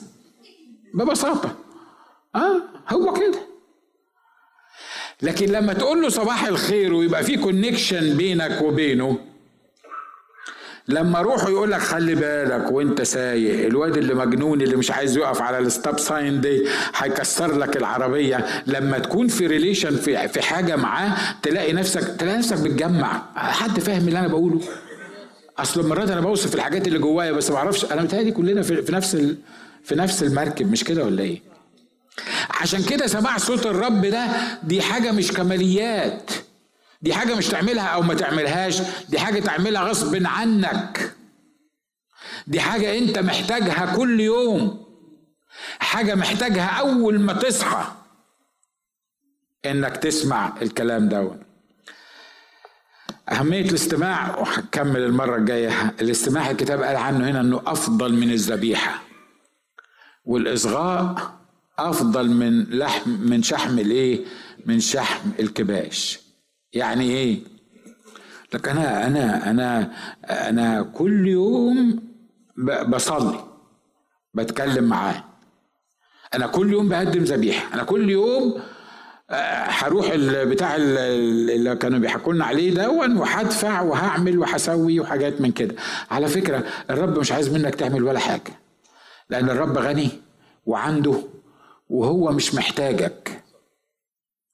ببساطة. 0.94 1.56
آه 2.34 2.62
هو 2.88 3.12
كده. 3.12 3.38
لكن 5.22 5.46
لما 5.46 5.72
تقول 5.72 6.02
له 6.02 6.08
صباح 6.08 6.44
الخير 6.46 6.94
ويبقى 6.94 7.24
في 7.24 7.36
connection 7.36 8.16
بينك 8.16 8.62
وبينه 8.62 9.18
لما 10.90 11.20
روحه 11.20 11.48
يقول 11.50 11.70
لك 11.70 11.80
خلي 11.80 12.14
بالك 12.14 12.72
وانت 12.72 13.02
سايق 13.02 13.66
الواد 13.66 13.96
اللي 13.96 14.14
مجنون 14.14 14.60
اللي 14.60 14.76
مش 14.76 14.90
عايز 14.90 15.16
يقف 15.16 15.42
على 15.42 15.58
ال 15.58 15.66
stop 15.66 15.98
sign 15.98 16.40
دي 16.40 16.66
هيكسر 16.96 17.58
لك 17.58 17.76
العربية. 17.76 18.46
لما 18.66 18.98
تكون 18.98 19.28
في 19.28 19.46
relation 19.46 19.96
في 19.96 20.28
في 20.28 20.42
حاجة 20.42 20.76
معاه 20.76 21.12
تلاقي 21.42 21.72
نفسك 21.72 22.16
تلاقي 22.18 22.38
نفسك 22.38 22.60
بتجمع. 22.60 23.22
حد 23.36 23.80
فاهم 23.80 24.08
اللي 24.08 24.18
أنا 24.18 24.28
بقوله؟ 24.28 24.60
أصل 25.58 25.88
مرات 25.88 26.10
أنا 26.10 26.20
بوصف 26.20 26.54
الحاجات 26.54 26.86
اللي 26.88 26.98
جوايا 26.98 27.32
بس 27.32 27.50
ما 27.50 27.56
أعرفش 27.56 27.84
أنا 27.84 28.02
متهيألي 28.02 28.30
كلنا 28.30 28.62
في, 28.62 28.82
في 28.82 28.92
نفس 28.92 29.14
ال... 29.14 29.36
في 29.84 29.94
نفس 29.94 30.22
المركب 30.22 30.72
مش 30.72 30.84
كده 30.84 31.04
ولا 31.04 31.22
إيه؟ 31.22 31.40
عشان 32.60 32.82
كده 32.82 33.06
سماع 33.06 33.38
صوت 33.38 33.66
الرب 33.66 34.06
ده 34.06 34.26
دي 34.62 34.82
حاجة 34.82 35.12
مش 35.12 35.32
كماليات. 35.32 36.30
دي 37.02 37.14
حاجة 37.14 37.34
مش 37.34 37.48
تعملها 37.48 37.86
أو 37.86 38.02
ما 38.02 38.14
تعملهاش 38.14 38.82
دي 39.08 39.18
حاجة 39.18 39.40
تعملها 39.40 39.82
غصب 39.82 40.26
عنك. 40.26 41.12
دي 42.46 42.60
حاجة 42.60 42.98
أنت 42.98 43.18
محتاجها 43.18 43.96
كل 43.96 44.20
يوم. 44.20 44.86
حاجة 45.78 46.14
محتاجها 46.14 46.66
أول 46.66 47.20
ما 47.20 47.32
تصحى. 47.32 47.92
إنك 49.66 49.96
تسمع 49.96 50.52
الكلام 50.62 51.08
ده 51.08 51.36
أهمية 53.28 53.60
الاستماع 53.68 54.38
وهكمل 54.38 55.00
المرة 55.00 55.36
الجاية. 55.36 55.94
الاستماع 56.00 56.50
الكتاب 56.50 56.82
قال 56.82 56.96
عنه 56.96 57.30
هنا 57.30 57.40
إنه 57.40 57.62
أفضل 57.66 58.12
من 58.12 58.30
الذبيحة. 58.32 59.02
والإصغاء 60.24 61.32
أفضل 61.78 62.30
من 62.30 62.62
لحم 62.64 63.10
من 63.10 63.42
شحم 63.42 63.78
الإيه؟ 63.78 64.24
من 64.66 64.80
شحم 64.80 65.30
الكباش. 65.40 66.19
يعني 66.72 67.04
إيه؟ 67.04 67.40
لك 68.54 68.68
أنا 68.68 69.06
أنا 69.06 69.50
أنا 69.50 69.90
أنا 70.24 70.82
كل 70.82 71.28
يوم 71.28 72.02
بصلي 72.88 73.44
بتكلم 74.34 74.84
معاه. 74.84 75.24
أنا 76.34 76.46
كل 76.46 76.72
يوم 76.72 76.88
بقدم 76.88 77.22
ذبيحة. 77.22 77.74
أنا 77.74 77.82
كل 77.84 78.10
يوم 78.10 78.60
هروح 79.30 80.16
بتاع 80.16 80.76
اللي 80.76 81.76
كانوا 81.76 81.98
بيحكوا 81.98 82.32
لنا 82.32 82.44
عليه 82.44 82.74
دون 82.74 83.16
وهدفع 83.16 83.80
وهعمل 83.80 84.38
وهسوي 84.38 85.00
وحاجات 85.00 85.40
من 85.40 85.52
كده. 85.52 85.74
على 86.10 86.28
فكرة 86.28 86.64
الرب 86.90 87.18
مش 87.18 87.32
عايز 87.32 87.48
منك 87.48 87.74
تعمل 87.74 88.04
ولا 88.04 88.18
حاجة. 88.18 88.60
لأن 89.30 89.50
الرب 89.50 89.78
غني 89.78 90.10
وعنده 90.66 91.14
وهو 91.88 92.32
مش 92.32 92.54
محتاجك. 92.54 93.44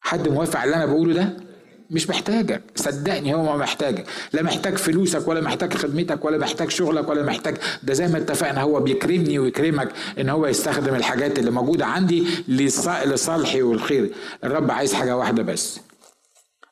حد 0.00 0.28
موافق 0.28 0.60
على 0.60 0.64
اللي 0.64 0.76
أنا 0.84 0.86
بقوله 0.92 1.14
ده؟ 1.14 1.45
مش 1.90 2.08
محتاجك. 2.10 2.62
صدقني 2.76 3.34
هو 3.34 3.42
ما 3.42 3.56
محتاجك. 3.56 4.06
لا 4.32 4.42
محتاج 4.42 4.74
فلوسك 4.74 5.28
ولا 5.28 5.40
محتاج 5.40 5.74
خدمتك 5.74 6.24
ولا 6.24 6.38
محتاج 6.38 6.70
شغلك 6.70 7.08
ولا 7.08 7.22
محتاج. 7.22 7.56
ده 7.82 7.94
زي 7.94 8.08
ما 8.08 8.18
اتفقنا 8.18 8.62
هو 8.62 8.80
بيكرمني 8.80 9.38
ويكرمك 9.38 9.88
ان 10.18 10.28
هو 10.28 10.46
يستخدم 10.46 10.94
الحاجات 10.94 11.38
اللي 11.38 11.50
موجودة 11.50 11.86
عندي 11.86 12.26
لصالحي 12.48 13.62
والخير. 13.62 14.10
الرب 14.44 14.70
عايز 14.70 14.94
حاجة 14.94 15.16
واحدة 15.16 15.42
بس. 15.42 15.80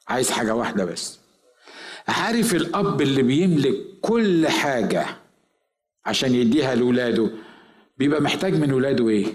عايز 0.09 0.31
حاجة 0.31 0.55
واحدة 0.55 0.85
بس. 0.85 1.19
عارف 2.09 2.55
الأب 2.55 3.03
اللي 3.03 3.23
بيملك 3.23 3.75
كل 4.03 4.49
حاجة 4.49 5.07
عشان 6.07 6.35
يديها 6.35 6.75
لاولاده 6.75 7.31
بيبقى 7.99 8.21
محتاج 8.21 8.55
من 8.55 8.73
ولاده 8.73 9.09
إيه؟ 9.09 9.27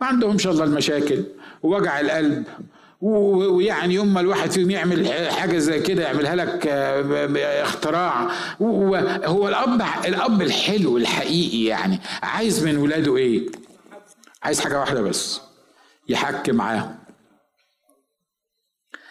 ما 0.00 0.06
عندهمش 0.06 0.46
الله 0.46 0.64
المشاكل. 0.64 1.24
ووجع 1.62 2.00
القلب 2.00 2.44
ويعني 3.00 3.94
يوم 3.94 4.14
ما 4.14 4.20
الواحد 4.20 4.50
فيهم 4.50 4.70
يعمل 4.70 5.08
حاجة 5.30 5.58
زي 5.58 5.80
كده 5.80 6.02
يعملها 6.02 6.34
لك 6.34 6.66
آه، 6.66 7.62
اختراع. 7.62 8.28
هو 8.60 9.48
الأب 9.48 9.82
الأب 10.04 10.42
الحلو 10.42 10.96
الحقيقي 10.96 11.64
يعني. 11.64 12.00
عايز 12.22 12.64
من 12.64 12.76
ولاده 12.76 13.16
إيه؟ 13.16 13.46
عايز 14.42 14.60
حاجة 14.60 14.80
واحدة 14.80 15.02
بس 15.02 15.40
يحكي 16.08 16.52
معاهم 16.52 16.96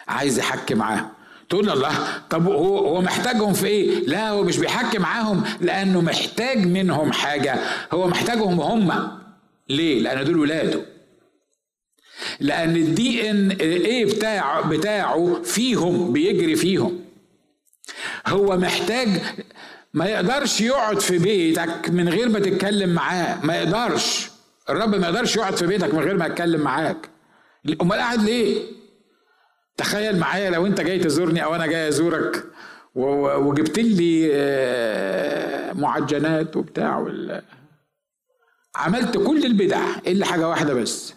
عايز 0.08 0.38
يحكي 0.38 0.74
معاهم 0.74 1.08
تقول 1.48 1.70
الله 1.70 1.92
طب 2.30 2.46
هو 2.46 2.78
هو 2.78 3.00
محتاجهم 3.00 3.52
في 3.52 3.66
إيه؟ 3.66 4.06
لا 4.06 4.30
هو 4.30 4.42
مش 4.42 4.58
بيحكي 4.58 4.98
معاهم 4.98 5.44
لأنه 5.60 6.00
محتاج 6.00 6.66
منهم 6.66 7.12
حاجة. 7.12 7.54
هو 7.92 8.08
محتاجهم 8.08 8.60
هم. 8.60 9.18
ليه؟ 9.68 10.00
لأن 10.00 10.24
دول 10.24 10.38
ولاده. 10.38 10.97
لأن 12.40 12.76
الدي 12.76 13.30
ان 13.30 13.50
إيه 13.50 14.04
بتاع 14.04 14.60
بتاعه 14.60 15.42
فيهم 15.42 16.12
بيجري 16.12 16.56
فيهم. 16.56 17.00
هو 18.26 18.56
محتاج 18.56 19.08
ما 19.94 20.06
يقدرش 20.06 20.60
يقعد 20.60 21.00
في 21.00 21.18
بيتك 21.18 21.90
من 21.90 22.08
غير 22.08 22.28
ما 22.28 22.38
تتكلم 22.38 22.94
معاه. 22.94 23.46
ما 23.46 23.56
يقدرش. 23.56 24.30
الرب 24.70 24.94
ما 24.94 25.06
يقدرش 25.06 25.36
يقعد 25.36 25.56
في 25.56 25.66
بيتك 25.66 25.94
من 25.94 26.00
غير 26.00 26.16
ما 26.16 26.26
يتكلم 26.26 26.60
معاك. 26.60 27.08
أمال 27.82 27.98
قاعد 27.98 28.22
ليه؟ 28.22 28.62
تخيل 29.76 30.18
معايا 30.18 30.50
لو 30.50 30.66
أنت 30.66 30.80
جاي 30.80 30.98
تزورني 30.98 31.44
أو 31.44 31.54
أنا 31.54 31.66
جاي 31.66 31.88
أزورك 31.88 32.44
وجبت 32.94 33.78
لي 33.78 34.30
آه، 34.32 35.72
معجنات 35.72 36.56
وبتاع 36.56 37.06
عملت 38.76 39.18
كل 39.18 39.44
البدع 39.44 39.82
إلا 40.06 40.26
حاجة 40.26 40.48
واحدة 40.48 40.74
بس. 40.74 41.14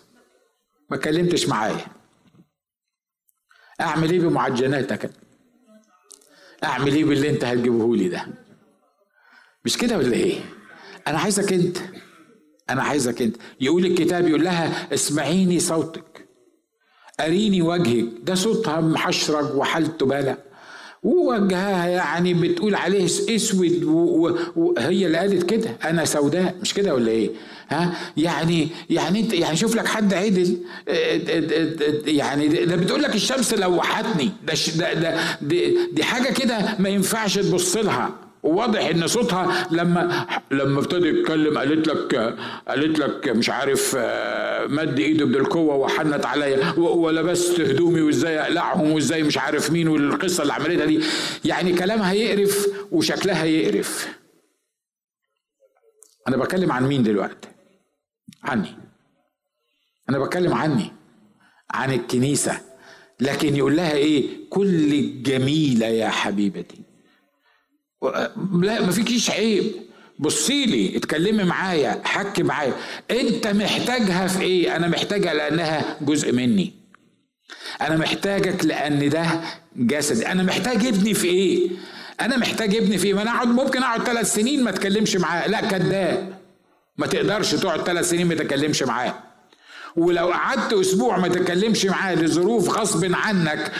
ما 0.91 0.97
كلمتش 0.97 1.47
معايا. 1.47 1.85
أعمل 3.81 4.11
إيه 4.11 4.19
بمعجناتك؟ 4.19 5.11
أعمل 6.63 6.93
إيه 6.93 7.05
باللي 7.05 7.29
أنت 7.29 7.43
هتجيبه 7.43 7.95
لي 7.95 8.09
ده؟ 8.09 8.27
مش 9.65 9.77
كده 9.77 9.97
ولا 9.97 10.13
إيه؟ 10.13 10.39
أنا 11.07 11.19
عايزك 11.19 11.53
أنت 11.53 11.77
أنا 12.69 12.83
عايزك 12.83 13.21
أنت. 13.21 13.37
يقول 13.61 13.85
الكتاب 13.85 14.27
يقول 14.27 14.43
لها 14.43 14.93
اسمعيني 14.93 15.59
صوتك. 15.59 16.27
أريني 17.19 17.61
وجهك. 17.61 18.09
ده 18.23 18.35
صوتها 18.35 18.81
محشرج 18.81 19.55
وحالته 19.55 20.05
بلا. 20.05 20.37
ووجهها 21.03 21.87
يعني 21.87 22.33
بتقول 22.33 22.75
عليه 22.75 23.05
اسود 23.05 23.83
وهي 24.55 25.05
اللي 25.05 25.17
قالت 25.17 25.43
كده. 25.49 25.77
أنا 25.83 26.05
سوداء 26.05 26.55
مش 26.61 26.73
كده 26.73 26.93
ولا 26.93 27.11
إيه؟ 27.11 27.29
ها؟ 27.69 27.93
يعني 28.17 28.67
يعني 28.89 29.19
أنت 29.19 29.33
يعني 29.33 29.55
شوف 29.57 29.75
لك 29.75 29.87
حد 29.87 30.13
عدل 30.13 30.57
يعني 32.07 32.47
ده 32.47 32.75
بتقول 32.75 33.03
لك 33.03 33.15
الشمس 33.15 33.53
لوحتني. 33.53 34.31
ده 34.77 34.93
ده 34.93 35.17
دي, 35.41 35.77
دي 35.93 36.03
حاجة 36.03 36.33
كده 36.33 36.75
ما 36.79 36.89
ينفعش 36.89 37.35
تبص 37.37 37.77
لها. 37.77 38.11
وواضح 38.43 38.85
إن 38.85 39.07
صوتها 39.07 39.67
لما 39.71 40.27
لما 40.51 40.79
ابتدى 40.79 41.07
يتكلم 41.07 41.57
قالت 41.57 41.87
لك 41.87 42.15
قالت 42.67 42.99
لك 42.99 43.29
مش 43.29 43.49
عارف 43.49 43.95
آه، 43.97 44.67
مد 44.67 44.99
ايده 44.99 45.25
بالقوه 45.25 45.75
وحنت 45.75 46.25
عليا 46.25 46.73
ولبست 46.79 47.59
هدومي 47.61 48.01
وإزاي 48.01 48.39
أقلعهم 48.41 48.91
وإزاي 48.91 49.23
مش 49.23 49.37
عارف 49.37 49.71
مين 49.71 49.87
والقصة 49.87 50.41
اللي 50.41 50.53
عملتها 50.53 50.85
دي. 50.85 50.99
يعني 51.45 51.73
كلامها 51.73 52.13
يقرف 52.13 52.67
وشكلها 52.91 53.45
يقرف 53.45 54.07
أنا 56.27 56.37
بكلم 56.37 56.71
عن 56.71 56.87
مين 56.87 57.03
دلوقتي؟ 57.03 57.47
عني. 58.43 58.75
أنا 60.09 60.19
بتكلم 60.19 60.53
عني 60.53 60.91
عن 61.71 61.93
الكنيسة. 61.93 62.61
لكن 63.19 63.55
يقول 63.55 63.75
لها 63.77 63.93
إيه؟ 63.93 64.27
كل 64.49 65.23
جميله 65.23 65.85
يا 65.85 66.09
حبيبتي. 66.09 66.90
لا 68.61 68.81
ما 68.81 68.91
فيكيش 68.91 69.31
عيب. 69.31 69.71
بصي 70.19 70.65
لي 70.65 70.97
اتكلمي 70.97 71.43
معايا 71.43 72.01
حكي 72.03 72.43
معايا. 72.43 72.73
انت 73.11 73.47
محتاجها 73.47 74.27
في 74.27 74.41
إيه؟ 74.41 74.75
أنا 74.75 74.87
محتاجها 74.87 75.33
لانها 75.33 75.97
جزء 76.01 76.31
مني. 76.31 76.73
أنا 77.81 77.97
محتاجك 77.97 78.65
لأن 78.65 79.09
ده 79.09 79.25
جسدي. 79.75 80.27
أنا 80.27 80.43
محتاج 80.43 80.85
ابني 80.85 81.13
في 81.13 81.27
إيه؟ 81.27 81.69
أنا 82.21 82.37
محتاج 82.37 82.75
ابني 82.75 82.97
في 82.97 83.07
إيه؟ 83.07 83.13
ما 83.13 83.21
أنا 83.21 83.31
اقعد 83.31 83.47
ممكن 83.47 83.83
اقعد 83.83 84.03
ثلاث 84.03 84.33
سنين 84.33 84.63
ما 84.63 84.69
اتكلمش 84.69 85.15
معاه. 85.15 85.47
لا 85.47 85.61
كذاب. 85.61 86.33
ما 86.97 87.07
تقدرش 87.07 87.51
تقعد 87.51 87.81
ثلاث 87.81 88.09
سنين 88.09 88.27
ما 88.27 88.35
تتكلمش 88.35 88.83
معاه. 88.83 89.30
ولو 89.95 90.27
قعدت 90.27 90.73
أسبوع 90.73 91.17
ما 91.17 91.27
تتكلمش 91.27 91.85
معاه 91.85 92.15
لظروف 92.15 92.69
غصب 92.79 93.11
عنك 93.13 93.71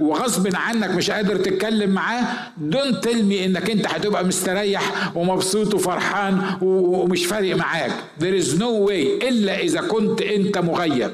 وغصب 0.00 0.56
عنك 0.56 0.90
مش 0.90 1.10
قادر 1.10 1.36
تتكلم 1.36 1.90
معاه 1.90 2.24
دون 2.58 3.00
تلمي 3.00 3.44
إنك 3.44 3.70
أنت 3.70 3.86
هتبقى 3.86 4.24
مستريح 4.24 5.12
ومبسوط 5.16 5.74
وفرحان 5.74 6.58
ومش 6.62 7.26
فارق 7.26 7.56
معاك. 7.56 7.92
There 8.20 8.42
is 8.44 8.48
no 8.58 8.88
way 8.88 9.24
إلا 9.28 9.58
إذا 9.60 9.80
كنت 9.80 10.22
أنت 10.22 10.58
مغيب. 10.58 11.12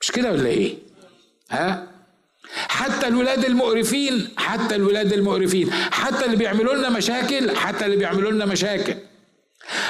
مش 0.00 0.12
كده 0.12 0.32
ولا 0.32 0.46
إيه؟ 0.46 0.74
ها؟ 1.50 1.86
حتى 2.68 3.08
الولاد 3.08 3.44
المقرفين 3.44 4.28
حتى 4.36 4.74
الولاد 4.76 5.12
المقرفين 5.12 5.72
حتى 5.72 6.24
اللي 6.24 6.36
بيعملوا 6.36 6.74
لنا 6.74 6.88
مشاكل 6.90 7.56
حتى 7.56 7.84
اللي 7.86 7.96
بيعملوا 7.96 8.30
لنا 8.30 8.44
مشاكل. 8.46 8.94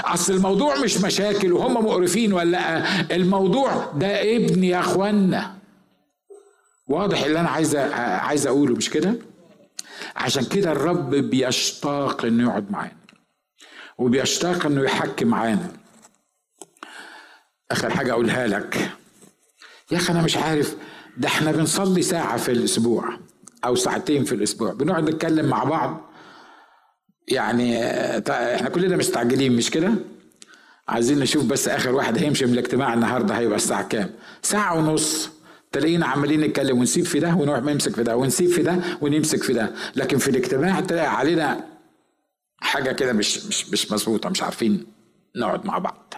أصل 0.06 0.32
الموضوع 0.32 0.78
مش 0.78 0.98
مشاكل 0.98 1.52
وهم 1.52 1.74
مقرفين 1.84 2.32
ولا 2.32 2.50
لا 2.50 3.16
الموضوع 3.16 3.92
ده 3.96 4.36
ابن 4.36 4.64
يا 4.64 4.80
أخوانا. 4.80 5.56
واضح 6.86 7.22
اللي 7.22 7.40
أنا 7.40 7.48
عايز 7.48 7.76
عايز 7.76 8.46
أقوله 8.46 8.74
مش 8.74 8.90
كده؟ 8.90 9.14
عشان 10.16 10.44
كده 10.44 10.72
الرب 10.72 11.10
بيشتاق 11.14 12.24
إنه 12.24 12.42
يقعد 12.48 12.70
معانا 12.70 12.96
وبيشتاق 13.98 14.66
إنه 14.66 14.82
يحكي 14.84 15.24
معانا. 15.24 15.72
آخر 17.70 17.90
حاجة 17.90 18.12
أقولها 18.12 18.46
لك. 18.46 18.90
يا 19.92 19.96
أخي 19.96 20.12
أنا 20.12 20.22
مش 20.22 20.36
عارف 20.36 20.76
ده 21.16 21.28
إحنا 21.28 21.52
بنصلي 21.52 22.02
ساعة 22.02 22.36
في 22.36 22.52
الأسبوع 22.52 23.18
أو 23.64 23.74
ساعتين 23.74 24.24
في 24.24 24.34
الأسبوع. 24.34 24.72
بنقعد 24.72 25.10
نتكلم 25.10 25.46
مع 25.46 25.64
بعض 25.64 26.10
يعني 27.28 27.84
إحنا 28.30 28.68
كلنا 28.68 28.96
مستعجلين 28.96 29.56
مش 29.56 29.70
كده؟ 29.70 29.92
عايزين 30.88 31.18
نشوف 31.18 31.44
بس 31.44 31.68
آخر 31.68 31.94
واحد 31.94 32.18
هيمشي 32.18 32.46
من 32.46 32.52
الاجتماع 32.52 32.94
النهارده 32.94 33.38
هيبقى 33.38 33.56
الساعة 33.56 33.88
كام؟ 33.88 34.10
ساعة 34.42 34.74
ونص. 34.78 35.30
تلاقينا 35.72 36.06
عمالين 36.06 36.40
نتكلم 36.40 36.78
ونسيب 36.78 37.04
في 37.04 37.20
ده 37.20 37.34
ونروح 37.34 37.58
نمسك 37.62 37.94
في 37.94 38.02
ده 38.02 38.16
ونسيب 38.16 38.50
في 38.50 38.62
ده 38.62 38.78
ونمسك 39.00 39.42
في 39.42 39.52
ده. 39.52 39.72
لكن 39.96 40.18
في 40.18 40.28
الاجتماع 40.30 40.80
تلاقي 40.80 41.06
علينا 41.16 41.64
حاجة 42.60 42.92
كده 42.92 43.12
مش 43.12 43.46
مش 43.46 43.68
مش 43.70 43.92
مظبوطة 43.92 44.28
مش 44.28 44.42
عارفين 44.42 44.86
نقعد 45.36 45.66
مع 45.66 45.78
بعض. 45.78 46.14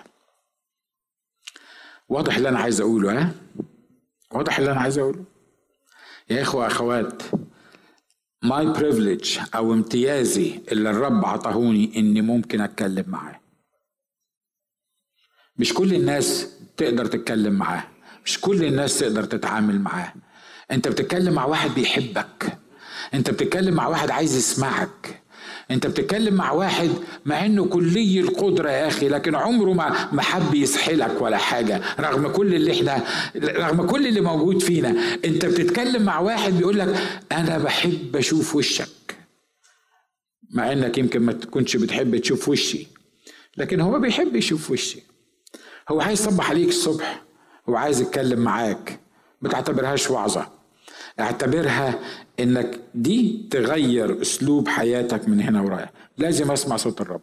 واضح 2.09 2.37
اللي 2.37 2.49
أنا 2.49 2.59
عايز 2.59 2.81
أقوله 2.81 3.19
ها؟ 3.23 3.33
واضح 4.33 4.59
اللي 4.59 4.73
أنا 4.73 4.81
عايز 4.81 4.99
أقوله. 4.99 5.25
يا 6.31 6.43
إخوة 6.43 6.67
أخوات 6.67 7.23
my 8.43 8.67
privilege 8.67 9.39
أو 9.55 9.73
امتيازي 9.73 10.61
اللي 10.73 10.91
الرب 10.91 11.25
عطاهوني 11.25 11.93
إني 11.97 12.21
ممكن 12.21 12.61
أتكلم 12.61 13.05
معاه. 13.07 13.41
مش 15.57 15.75
كل 15.75 15.95
الناس 15.95 16.49
تقدر 16.77 17.07
تتكلم 17.07 17.53
معاه. 17.53 17.85
مش 18.25 18.41
كل 18.41 18.65
الناس 18.65 18.99
تقدر 18.99 19.25
تتعامل 19.25 19.81
معاه. 19.81 20.15
أنت 20.71 20.89
بتتكلم 20.89 21.35
مع 21.35 21.45
واحد 21.45 21.71
بيحبك. 21.71 22.59
أنت 23.15 23.31
بتتكلم 23.31 23.75
مع 23.75 23.87
واحد 23.87 24.11
عايز 24.11 24.37
يسمعك. 24.37 25.23
انت 25.71 25.87
بتتكلم 25.87 26.35
مع 26.35 26.53
واحد 26.53 26.91
مع 27.25 27.47
انه 27.47 27.65
كلي 27.67 28.21
القدرة 28.21 28.71
يا 28.71 28.89
أخي 28.89 29.09
لكن 29.09 29.35
عمره 29.35 29.73
ما 29.73 30.09
ما 30.13 30.23
حب 30.23 30.55
يسحلك 30.55 31.23
ولا 31.23 31.37
حاجة 31.37 31.83
رغم 32.01 32.29
كل 32.29 32.55
اللي 32.55 32.73
إحنا 32.73 33.05
رغم 33.37 33.87
كل 33.87 34.07
اللي 34.07 34.21
موجود 34.21 34.63
فينا. 34.63 34.95
انت 35.25 35.47
بتتكلم 35.47 36.03
مع 36.03 36.19
واحد 36.21 36.53
بيقول 36.53 36.79
لك 36.79 36.97
أنا 37.33 37.59
بحب 37.59 38.17
أشوف 38.17 38.57
وشك 38.57 39.17
مع 40.51 40.73
انك 40.73 40.99
يمكن 40.99 41.21
ما 41.21 41.33
تكونش 41.33 41.77
بتحب 41.77 42.17
تشوف 42.17 42.49
وشي 42.49 42.87
لكن 43.57 43.81
هو 43.81 43.99
بيحب 43.99 44.37
يشوف 44.37 44.71
وشي. 44.71 45.03
هو 45.89 46.01
عايز 46.01 46.21
يصبح 46.21 46.51
عليك 46.51 46.69
الصبح 46.69 47.23
هو 47.69 47.77
عايز 47.77 48.01
يتكلم 48.01 48.39
معاك 48.39 49.01
ما 49.43 49.49
تعتبرهاش 49.49 50.11
وعظة. 50.11 50.58
اعتبرها 51.21 52.01
إنك 52.41 52.81
دي 52.95 53.49
تغير 53.51 54.23
أسلوب 54.23 54.69
حياتك 54.69 55.29
من 55.29 55.41
هنا 55.41 55.63
ورايح. 55.63 55.91
لازم 56.19 56.51
أسمع 56.51 56.77
صوت 56.77 57.01
الرب. 57.01 57.21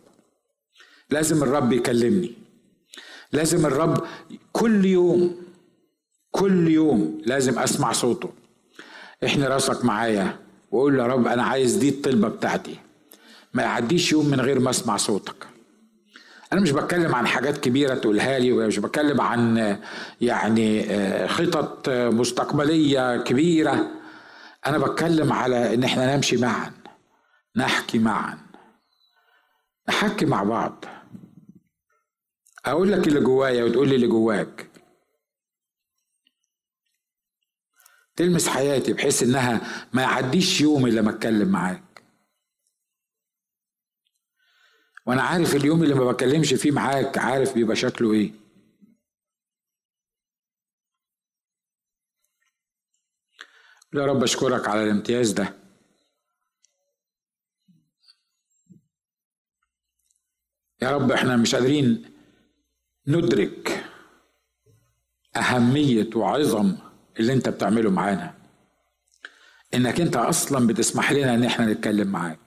لازم 1.10 1.44
الرب 1.44 1.74
يكلمني. 1.74 2.34
لازم 3.32 3.66
الرب 3.66 4.04
كل 4.52 4.86
يوم 4.86 5.36
كل 6.32 6.68
يوم 6.68 7.22
لازم 7.26 7.60
أسمع 7.60 7.92
صوته. 7.92 8.30
إحني 9.26 9.48
راسك 9.48 9.86
معايا 9.86 10.40
وقول 10.72 11.00
يا 11.00 11.08
رب 11.08 11.28
أنا 11.28 11.44
عايز 11.44 11.76
دي 11.76 11.90
الطلبة 11.90 12.28
بتاعتي. 12.28 12.76
ما 13.54 13.64
يعديش 13.64 14.12
يوم 14.12 14.26
من 14.26 14.42
غير 14.42 14.60
ما 14.60 14.70
أسمع 14.70 14.98
صوتك. 14.98 15.48
أنا 16.56 16.64
مش 16.64 16.72
بتكلم 16.72 17.16
عن 17.16 17.28
حاجات 17.28 17.58
كبيرة 17.58 17.96
تقولها 17.96 18.40
لي 18.40 18.52
ومش 18.52 18.80
بتكلم 18.80 19.22
عن 19.22 19.78
يعني 20.22 20.88
خطط 21.28 21.90
مستقبلية 21.90 23.18
كبيرة. 23.18 23.92
أنا 24.68 24.78
بتكلم 24.78 25.34
على 25.34 25.74
إن 25.74 25.84
إحنا 25.84 26.16
نمشي 26.16 26.38
معا 26.38 26.72
نحكي 27.56 28.00
معا 28.00 28.38
نحكي 29.90 30.26
مع 30.26 30.44
بعض. 30.44 30.86
أقول 32.66 32.92
لك 32.92 33.08
اللي 33.08 33.20
جوايا 33.20 33.64
وتقول 33.64 33.90
لي 33.90 33.96
اللي 33.96 34.08
جواك. 34.08 34.70
تلمس 38.16 38.48
حياتي 38.48 38.94
بحيث 38.94 39.24
إنها 39.24 39.62
ما 39.94 40.02
يعديش 40.02 40.62
يوم 40.62 40.86
إلا 40.86 41.02
ما 41.02 41.10
أتكلم 41.10 41.48
معاك. 41.50 41.95
وأنا 45.06 45.22
عارف 45.22 45.56
اليوم 45.56 45.84
اللي 45.84 45.96
ما 45.96 46.06
بكلمش 46.12 46.54
فيه 46.54 46.72
معاك 46.72 47.18
عارف 47.18 47.54
بيبقى 47.54 47.76
شكله 47.76 48.14
إيه. 48.14 48.32
يا 53.94 54.06
رب 54.06 54.24
اشكرك 54.24 54.68
على 54.68 54.84
الامتياز 54.84 55.32
ده. 55.32 55.54
يا 60.82 60.92
رب 60.92 61.12
إحنا 61.12 61.36
مش 61.38 61.56
قادرين 61.56 62.06
ندرك 63.08 63.84
أهمية 65.36 66.10
وعظم 66.16 66.78
اللي 67.20 67.34
انت 67.34 67.50
بتعمله 67.50 67.90
معانا. 67.92 68.34
انك 69.74 70.02
انت 70.02 70.16
أصلا 70.16 70.68
بتسمح 70.68 71.12
لنا 71.12 71.34
ان 71.36 71.44
إحنا 71.44 71.66
نتكلم 71.74 72.08
معاك. 72.08 72.45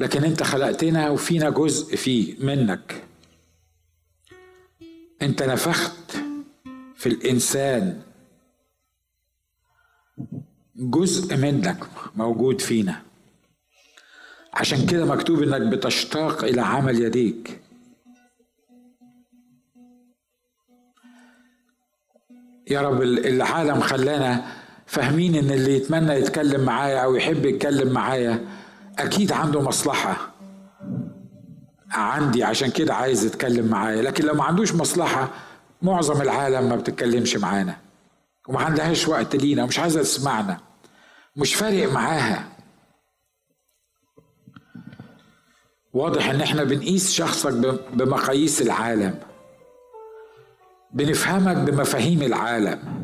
لكن 0.00 0.24
انت 0.24 0.42
خلقتنا 0.42 1.10
وفينا 1.10 1.50
جزء 1.50 1.96
فيه 1.96 2.44
منك. 2.44 3.02
انت 5.22 5.42
نفخت 5.42 6.16
في 6.94 7.08
الإنسان 7.08 8.02
جزء 10.76 11.36
منك 11.36 11.78
موجود 12.16 12.60
فينا. 12.60 13.02
عشان 14.54 14.86
كده 14.86 15.04
مكتوب 15.04 15.42
إنك 15.42 15.60
بتشتاق 15.60 16.44
إلى 16.44 16.60
عمل 16.60 17.02
يديك. 17.02 17.60
يا 22.70 22.80
رب 22.80 23.02
العالم 23.02 23.80
خلانا 23.80 24.52
فاهمين 24.86 25.34
إن 25.34 25.50
اللي 25.50 25.76
يتمنى 25.76 26.12
يتكلم 26.12 26.60
معايا 26.64 26.98
أو 26.98 27.16
يحب 27.16 27.44
يتكلم 27.46 27.92
معايا 27.92 28.61
أكيد 28.98 29.32
عنده 29.32 29.60
مصلحة. 29.60 30.32
عندي 31.90 32.44
عشان 32.44 32.70
كده 32.70 32.94
عايز 32.94 33.24
يتكلم 33.24 33.66
معايا. 33.66 34.02
لكن 34.02 34.24
لو 34.24 34.34
ما 34.34 34.44
عندوش 34.44 34.74
مصلحة 34.74 35.28
معظم 35.82 36.22
العالم 36.22 36.68
ما 36.68 36.76
بتتكلمش 36.76 37.36
معانا. 37.36 37.76
وما 38.48 38.60
عندهاش 38.60 39.08
وقت 39.08 39.36
لينا 39.36 39.64
ومش 39.64 39.78
عايزة 39.78 40.02
تسمعنا. 40.02 40.58
مش 41.36 41.54
فارق 41.54 41.92
معاها. 41.92 42.48
واضح 45.92 46.30
إن 46.30 46.40
إحنا 46.40 46.64
بنقيس 46.64 47.12
شخصك 47.12 47.52
بمقاييس 47.92 48.62
العالم. 48.62 49.18
بنفهمك 50.92 51.56
بمفاهيم 51.56 52.22
العالم. 52.22 53.01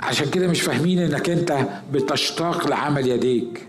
عشان 0.00 0.30
كده 0.30 0.46
مش 0.48 0.60
فاهمين 0.62 0.98
إنك 0.98 1.30
أنت 1.30 1.66
بتشتاق 1.92 2.68
لعمل 2.68 3.08
يديك. 3.08 3.68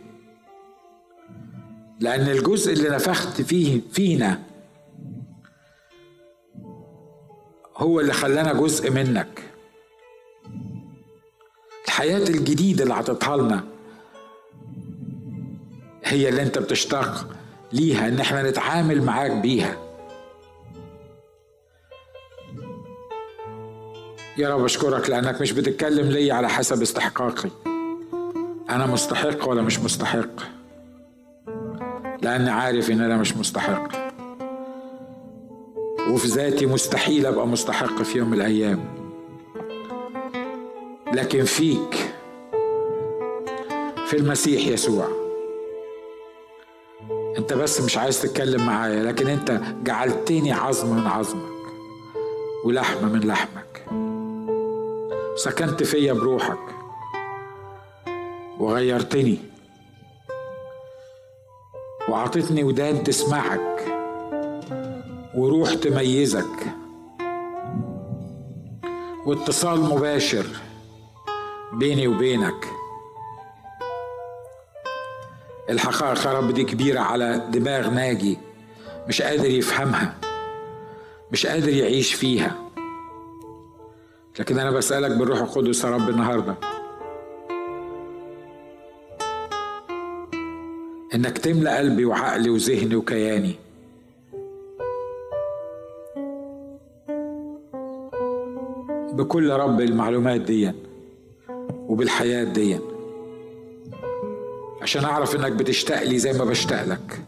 لأن 2.00 2.30
الجزء 2.30 2.74
اللي 2.74 2.90
نفخت 2.90 3.42
فيه 3.42 3.82
فينا 3.92 4.42
هو 7.78 8.00
اللي 8.00 8.14
خلانا 8.14 8.54
جزء 8.54 8.92
منك. 8.92 9.44
الحياة 11.86 12.18
الجديدة 12.30 12.84
اللي 12.84 12.94
عطتها 12.94 13.38
لنا 13.38 13.64
هي 16.06 16.30
اللي 16.30 16.42
أنت 16.42 16.58
بتشتاق 16.58 17.28
ليها 17.74 18.08
إن 18.08 18.20
إحنا 18.20 18.50
نتعامل 18.50 19.02
معاك 19.04 19.32
بيها. 19.32 19.89
يا 24.40 24.50
رب 24.50 24.64
أشكرك 24.64 25.10
لأنك 25.10 25.42
مش 25.42 25.52
بتتكلم 25.52 26.10
لي 26.10 26.32
على 26.32 26.50
حسب 26.50 26.82
استحقاقي. 26.82 27.50
أنا 28.70 28.86
مستحق 28.86 29.50
ولا 29.50 29.62
مش 29.62 29.80
مستحق؟ 29.80 30.30
لأني 32.22 32.50
عارف 32.50 32.92
إن 32.92 33.02
أنا 33.02 33.18
مش 33.18 33.38
مستحق. 33.38 33.88
وفي 36.12 36.28
ذاتي 36.28 36.66
مستحيل 36.66 37.26
أبقى 37.26 37.48
مستحق 37.48 38.02
في 38.02 38.18
يوم 38.18 38.28
من 38.28 38.34
الأيام. 38.34 38.86
لكن 41.14 41.44
فيك 41.44 42.14
في 44.06 44.18
المسيح 44.18 44.68
يسوع. 44.68 45.08
أنت 47.38 47.54
بس 47.54 47.82
مش 47.82 47.98
عايز 47.98 48.22
تتكلم 48.22 48.66
معايا 48.66 49.04
لكن 49.04 49.28
أنت 49.28 49.62
جعلتني 49.84 50.52
عظم 50.52 50.96
من 50.96 51.08
عظمك 51.08 51.50
ولحم 52.66 53.06
من 53.08 53.20
لحمك. 53.20 53.69
سكنت 55.44 55.84
فيا 55.84 56.14
بروحك. 56.14 56.60
وغيرتني. 58.60 59.38
وعطتني 62.10 62.64
ودان 62.64 63.04
تسمعك. 63.04 63.86
وروح 65.36 65.74
تميزك. 65.74 66.76
واتصال 69.26 69.80
مباشر 69.80 70.46
بيني 71.74 72.08
وبينك. 72.08 72.66
الحقائق 75.70 76.28
يا 76.28 76.34
رب 76.34 76.54
دي 76.54 76.64
كبيرة 76.64 77.00
على 77.00 77.48
دماغ 77.50 77.90
ناجي 77.90 78.38
مش 79.08 79.22
قادر 79.22 79.50
يفهمها 79.50 80.16
مش 81.32 81.46
قادر 81.46 81.70
يعيش 81.70 82.14
فيها. 82.14 82.69
لكن 84.40 84.60
أنا 84.60 84.72
بسألك 84.72 85.18
بالروح 85.18 85.40
القدس 85.40 85.84
يا 85.84 85.90
رب 85.90 86.10
النهاردة. 86.10 86.56
إنك 91.16 91.38
تملأ 91.38 91.78
قلبي 91.78 92.06
وعقلي 92.06 92.50
وذهني 92.50 92.96
وكياني. 92.96 93.56
بكل 99.14 99.50
رب 99.50 99.82
المعلومات 99.82 100.42
دي 100.42 100.72
وبالحياة 101.88 102.44
دي 102.44 102.80
عشان 104.82 105.06
أعرف 105.06 105.36
إنك 105.36 105.52
بتشتاق 105.52 106.04
لي 106.04 106.20
زي 106.20 106.34
ما 106.34 106.46
بشتاق 106.46 106.84
لك. 106.84 107.20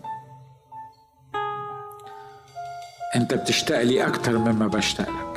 أنت 3.15 3.33
بتشتاق 3.33 3.81
لي 3.81 4.07
أكتر 4.07 4.37
مما 4.37 4.67
بشتاق 4.67 5.09
لك. 5.09 5.30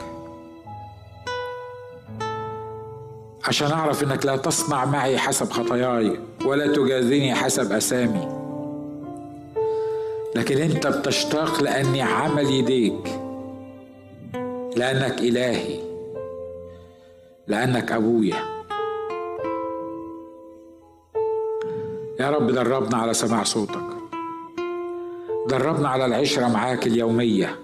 عشان 3.55 3.73
أعرف 3.73 4.05
إنك 4.05 4.27
لا 4.27 4.37
تصنع 4.37 4.85
معي 4.85 5.19
حسب 5.19 5.51
خطاياي 5.51 6.19
ولا 6.45 6.67
تجازيني 6.67 7.35
حسب 7.35 7.73
أسامي. 7.73 8.29
لكن 10.35 10.59
أنت 10.59 10.87
بتشتاق 10.87 11.63
لأني 11.63 12.03
عمل 12.03 12.51
يديك 12.51 13.21
لأنك 14.77 15.21
إلهي 15.21 15.81
لأنك 17.47 17.93
أبويا. 17.93 18.37
يا 22.21 22.31
رب 22.31 22.51
دربنا 22.51 22.97
على 22.97 23.15
سماع 23.15 23.43
صوتك. 23.43 23.87
دربنا 25.49 25.89
على 25.89 26.05
العشرة 26.05 26.49
معاك 26.49 26.87
اليومية. 26.87 27.64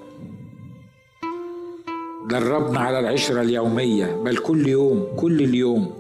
دربنا 2.30 2.80
على 2.80 2.98
العشرة 2.98 3.40
اليومية 3.42 4.16
بل 4.24 4.36
كل 4.36 4.68
يوم 4.68 5.06
كل 5.16 5.40
اليوم. 5.40 5.99